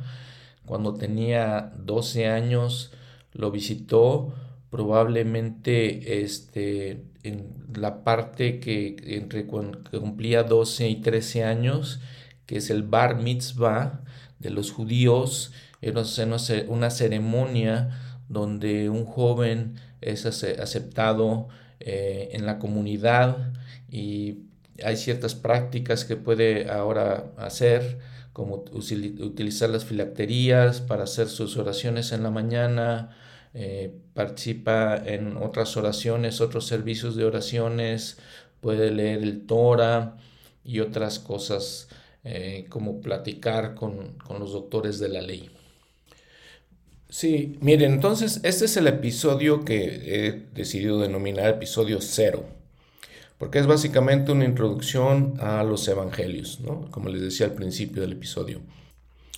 cuando 0.66 0.94
tenía 0.96 1.72
12 1.78 2.28
años, 2.28 2.92
lo 3.36 3.52
visitó 3.52 4.34
probablemente 4.70 6.24
este, 6.24 7.04
en 7.24 7.54
la 7.76 8.04
parte 8.04 8.60
que 8.60 8.96
entre 9.06 9.46
que 9.46 10.00
cumplía 10.00 10.44
12 10.44 10.90
y 10.90 10.96
13 11.02 11.44
años, 11.44 12.00
que 12.46 12.58
es 12.58 12.70
el 12.70 12.84
bar 12.84 13.22
mitzvah 13.22 14.02
de 14.40 14.50
los 14.50 14.72
judíos, 14.72 15.52
era 15.82 16.02
una 16.68 16.90
ceremonia 16.90 18.02
donde 18.28 18.90
un 18.90 19.06
joven 19.06 19.76
es 20.02 20.26
aceptado 20.26 21.48
eh, 21.80 22.30
en 22.34 22.46
la 22.46 22.58
comunidad 22.58 23.54
y 23.90 24.40
hay 24.84 24.98
ciertas 24.98 25.36
prácticas 25.36 26.06
que 26.06 26.16
puede 26.16 26.70
ahora 26.70 27.32
hacer, 27.38 28.00
como 28.34 28.66
utilizar 28.74 29.70
las 29.70 29.86
filacterías 29.86 30.82
para 30.82 31.04
hacer 31.04 31.30
sus 31.30 31.56
oraciones 31.56 32.12
en 32.12 32.24
la 32.24 32.32
mañana, 32.32 33.16
eh, 33.58 33.90
participa 34.14 34.98
en 34.98 35.38
otras 35.38 35.78
oraciones, 35.78 36.42
otros 36.42 36.68
servicios 36.68 37.16
de 37.16 37.24
oraciones, 37.24 38.18
puede 38.60 38.92
leer 38.92 39.24
el 39.24 39.46
Torah 39.46 40.18
y 40.66 40.82
otras 40.82 41.20
cosas 41.20 41.88
eh, 42.26 42.66
como 42.68 43.00
platicar 43.00 43.74
con, 43.74 44.18
los 44.38 44.52
doctores 44.52 45.00
de 45.00 45.08
la 45.08 45.22
ley. 45.22 45.50
Sí, 47.08 47.58
miren, 47.62 47.94
entonces 47.94 48.42
este 48.44 48.66
es 48.66 48.76
el 48.76 48.88
episodio 48.88 49.64
que 49.64 49.86
he 50.04 50.32
decidido 50.54 51.00
denominar 51.00 51.48
episodio 51.48 52.00
cero, 52.02 52.44
porque 53.38 53.60
es 53.60 53.68
básicamente 53.68 54.34
una 54.34 54.44
introducción 54.44 55.36
a 55.40 55.64
los 55.64 55.88
evangelios, 55.88 56.60
¿no? 56.60 56.92
Como 56.92 57.08
les 57.08 57.22
decía 57.22 57.46
al 57.46 57.54
principio 57.54 58.02
del 58.02 58.12
episodio. 58.12 58.60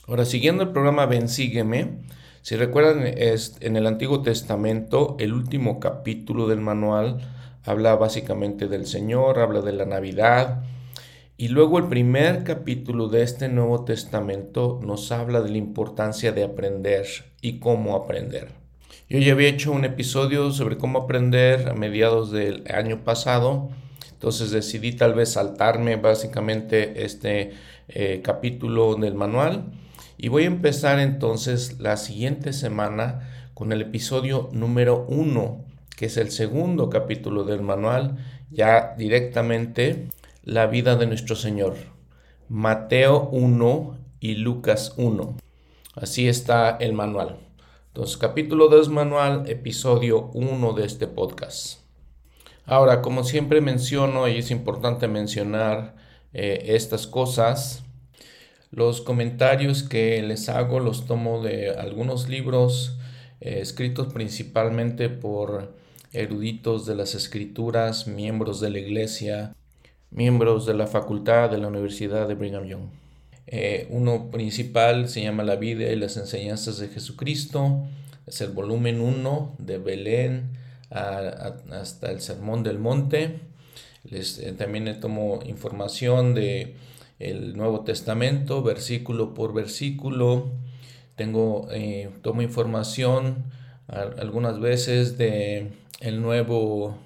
Ahora, 0.07 0.25
siguiendo 0.25 0.63
el 0.63 0.69
programa 0.69 1.05
Ven, 1.05 1.29
sígueme, 1.29 1.99
si 2.47 2.55
recuerdan, 2.55 3.05
es, 3.05 3.57
en 3.59 3.75
el 3.75 3.85
Antiguo 3.85 4.21
Testamento, 4.21 5.17
el 5.19 5.33
último 5.33 5.81
capítulo 5.81 6.47
del 6.47 6.61
manual 6.61 7.17
habla 7.65 7.93
básicamente 7.97 8.69
del 8.69 8.85
Señor, 8.85 9.39
habla 9.39 9.59
de 9.59 9.73
la 9.73 9.85
Navidad, 9.85 10.63
y 11.35 11.49
luego 11.49 11.77
el 11.77 11.89
primer 11.89 12.45
capítulo 12.45 13.09
de 13.09 13.23
este 13.23 13.49
Nuevo 13.49 13.83
Testamento 13.83 14.79
nos 14.81 15.11
habla 15.11 15.41
de 15.41 15.49
la 15.49 15.57
importancia 15.57 16.31
de 16.31 16.45
aprender 16.45 17.05
y 17.41 17.59
cómo 17.59 17.97
aprender. 17.97 18.47
Yo 19.09 19.19
ya 19.19 19.33
había 19.33 19.49
hecho 19.49 19.73
un 19.73 19.83
episodio 19.83 20.49
sobre 20.51 20.77
cómo 20.77 20.99
aprender 20.99 21.67
a 21.67 21.73
mediados 21.73 22.31
del 22.31 22.63
año 22.73 23.03
pasado, 23.03 23.71
entonces 24.09 24.51
decidí 24.51 24.93
tal 24.93 25.15
vez 25.15 25.33
saltarme 25.33 25.97
básicamente 25.97 27.03
este 27.03 27.51
eh, 27.89 28.21
capítulo 28.23 28.95
del 28.95 29.15
manual 29.15 29.65
y 30.17 30.29
voy 30.29 30.43
a 30.43 30.47
empezar 30.47 30.99
entonces 30.99 31.79
la 31.79 31.95
siguiente 31.95 32.51
semana 32.51 33.29
con 33.53 33.71
el 33.71 33.81
episodio 33.81 34.49
número 34.51 35.05
uno, 35.07 35.63
que 35.95 36.07
es 36.07 36.17
el 36.17 36.31
segundo 36.31 36.89
capítulo 36.89 37.43
del 37.43 37.61
manual, 37.61 38.17
ya 38.49 38.95
directamente 38.97 40.09
la 40.43 40.65
vida 40.65 40.95
de 40.95 41.05
nuestro 41.05 41.35
Señor. 41.35 41.75
Mateo 42.49 43.29
1 43.31 43.97
y 44.19 44.35
Lucas 44.35 44.93
1. 44.97 45.37
Así 45.95 46.27
está 46.27 46.77
el 46.77 46.93
manual. 46.93 47.37
Entonces, 47.87 48.17
capítulo 48.17 48.69
2 48.69 48.89
manual, 48.89 49.49
episodio 49.49 50.31
1 50.33 50.73
de 50.73 50.85
este 50.85 51.07
podcast. 51.07 51.79
Ahora, 52.65 53.01
como 53.01 53.23
siempre 53.23 53.61
menciono, 53.61 54.27
y 54.27 54.37
es 54.37 54.51
importante 54.51 55.07
mencionar 55.07 55.95
eh, 56.33 56.75
estas 56.75 57.07
cosas, 57.07 57.83
los 58.71 59.01
comentarios 59.01 59.83
que 59.83 60.21
les 60.21 60.49
hago 60.49 60.79
los 60.79 61.05
tomo 61.05 61.41
de 61.41 61.71
algunos 61.71 62.29
libros 62.29 62.97
eh, 63.39 63.59
escritos 63.61 64.11
principalmente 64.13 65.09
por 65.09 65.73
eruditos 66.13 66.85
de 66.85 66.95
las 66.95 67.15
escrituras, 67.15 68.07
miembros 68.07 68.59
de 68.59 68.69
la 68.69 68.79
iglesia, 68.79 69.55
miembros 70.11 70.65
de 70.65 70.73
la 70.73 70.87
facultad 70.87 71.49
de 71.49 71.57
la 71.57 71.67
Universidad 71.67 72.27
de 72.27 72.35
Brigham 72.35 72.65
Young. 72.65 72.89
Eh, 73.45 73.87
uno 73.91 74.29
principal 74.29 75.07
se 75.07 75.21
llama 75.21 75.43
La 75.43 75.55
vida 75.55 75.89
y 75.89 75.95
las 75.95 76.17
enseñanzas 76.17 76.79
de 76.79 76.89
Jesucristo. 76.89 77.83
Es 78.25 78.41
el 78.41 78.49
volumen 78.49 78.99
1 78.99 79.55
de 79.59 79.77
Belén 79.77 80.57
hasta 80.89 82.11
el 82.11 82.19
Sermón 82.19 82.63
del 82.63 82.79
Monte. 82.79 83.39
Les, 84.03 84.39
eh, 84.39 84.53
también 84.53 84.99
tomo 84.99 85.39
información 85.45 86.33
de 86.33 86.75
el 87.19 87.55
Nuevo 87.57 87.81
Testamento, 87.81 88.63
versículo 88.63 89.33
por 89.33 89.53
versículo. 89.53 90.51
Tengo, 91.15 91.67
eh, 91.71 92.09
tomo 92.21 92.41
información 92.41 93.45
algunas 93.87 94.59
veces 94.59 95.17
de 95.17 95.71
el 96.01 96.21
nuevo 96.21 96.97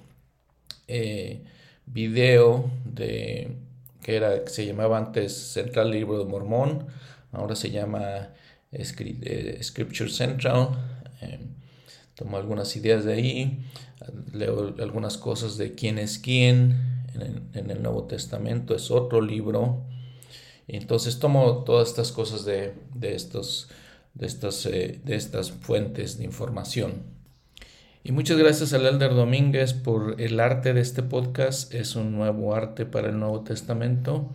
video 1.86 2.70
de 2.84 3.56
que 4.02 4.16
era, 4.16 4.46
se 4.46 4.66
llamaba 4.66 4.98
antes 4.98 5.32
Central 5.32 5.90
Libro 5.90 6.18
de 6.18 6.24
Mormón, 6.24 6.86
ahora 7.30 7.54
se 7.54 7.70
llama 7.70 8.30
eh, 8.72 9.58
Scripture 9.62 10.10
Central. 10.10 10.70
Eh, 11.20 11.38
tomo 12.14 12.36
algunas 12.36 12.74
ideas 12.76 13.04
de 13.04 13.12
ahí, 13.12 13.64
leo 14.32 14.74
algunas 14.80 15.16
cosas 15.16 15.56
de 15.56 15.74
quién 15.74 15.98
es 15.98 16.18
quién 16.18 17.04
en 17.14 17.70
el, 17.70 17.82
Nuevo 17.82 18.04
Testamento, 18.04 18.74
es 18.74 18.90
otro 18.90 19.20
libro. 19.20 19.84
Entonces 20.68 21.18
tomo 21.18 21.64
todas 21.64 21.88
estas 21.88 22.12
cosas 22.12 22.44
de, 22.44 22.74
estos, 23.02 23.68
de, 24.14 24.26
estas, 24.26 24.66
eh, 24.66 25.00
de 25.04 25.16
estas 25.16 25.50
fuentes 25.52 26.18
de 26.18 26.24
información. 26.24 27.12
Y 28.04 28.10
muchas 28.10 28.36
gracias 28.36 28.72
al 28.72 28.84
Elder 28.84 29.14
Domínguez 29.14 29.74
por 29.74 30.20
el 30.20 30.40
arte 30.40 30.74
de 30.74 30.80
este 30.80 31.04
podcast. 31.04 31.72
Es 31.72 31.94
un 31.94 32.10
nuevo 32.10 32.52
arte 32.52 32.84
para 32.84 33.10
el 33.10 33.18
Nuevo 33.20 33.42
Testamento. 33.42 34.28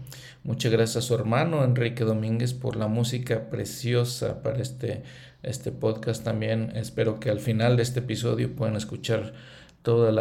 Muchas 0.43 0.71
gracias 0.71 1.03
a 1.03 1.07
su 1.07 1.13
hermano 1.15 1.65
Enrique 1.65 2.05
Domínguez 2.05 2.53
por 2.53 2.78
la 2.78 2.88
música 2.88 3.49
preciosa 3.49 4.41
para 4.41 4.61
este, 4.61 5.03
este 5.43 5.73
podcast 5.73 6.23
también. 6.23 6.71
Espero 6.75 7.19
que 7.19 7.30
al 7.30 7.41
final 7.41 7.75
de 7.75 7.84
este 7.84 7.99
episodio 7.99 8.55
puedan 8.55 8.78
escuchar 8.78 9.34
toda 9.82 10.11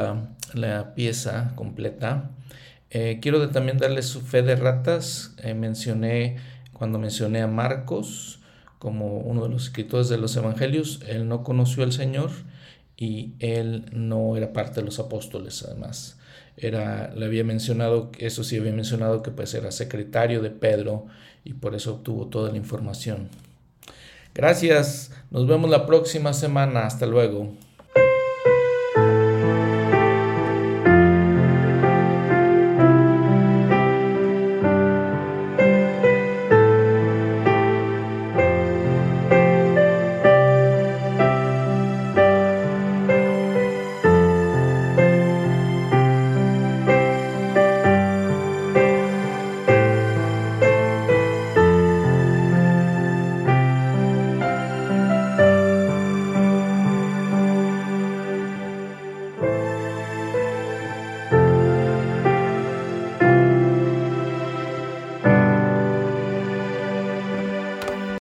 la, 0.54 0.94
pieza 0.96 1.52
completa. 1.54 2.30
Eh, 2.90 3.18
quiero 3.20 3.48
también 3.50 3.78
darles 3.78 4.06
su 4.06 4.20
fe 4.20 4.42
de 4.42 4.56
ratas. 4.56 5.34
Eh, 5.42 5.54
mencioné, 5.54 6.36
cuando 6.72 6.98
mencioné 6.98 7.42
a 7.42 7.46
Marcos 7.46 8.40
como 8.78 9.18
uno 9.18 9.44
de 9.44 9.48
los 9.48 9.64
escritores 9.64 10.08
de 10.08 10.18
los 10.18 10.36
evangelios, 10.36 11.00
él 11.06 11.28
no 11.28 11.42
conoció 11.42 11.82
al 11.82 11.92
Señor 11.92 12.30
y 12.96 13.34
él 13.40 13.86
no 13.92 14.36
era 14.36 14.52
parte 14.52 14.80
de 14.80 14.86
los 14.86 14.98
apóstoles 14.98 15.62
además. 15.62 16.18
Era, 16.56 17.12
le 17.14 17.26
había 17.26 17.44
mencionado, 17.44 18.10
eso 18.18 18.44
sí 18.44 18.56
había 18.56 18.72
mencionado 18.72 19.22
que 19.22 19.30
pues 19.30 19.52
era 19.54 19.70
secretario 19.72 20.40
de 20.40 20.50
Pedro 20.50 21.06
y 21.44 21.54
por 21.54 21.74
eso 21.74 21.96
obtuvo 21.96 22.28
toda 22.28 22.50
la 22.50 22.56
información. 22.56 23.28
Gracias, 24.34 25.12
nos 25.30 25.46
vemos 25.46 25.70
la 25.70 25.86
próxima 25.86 26.32
semana, 26.32 26.86
hasta 26.86 27.06
luego. 27.06 27.54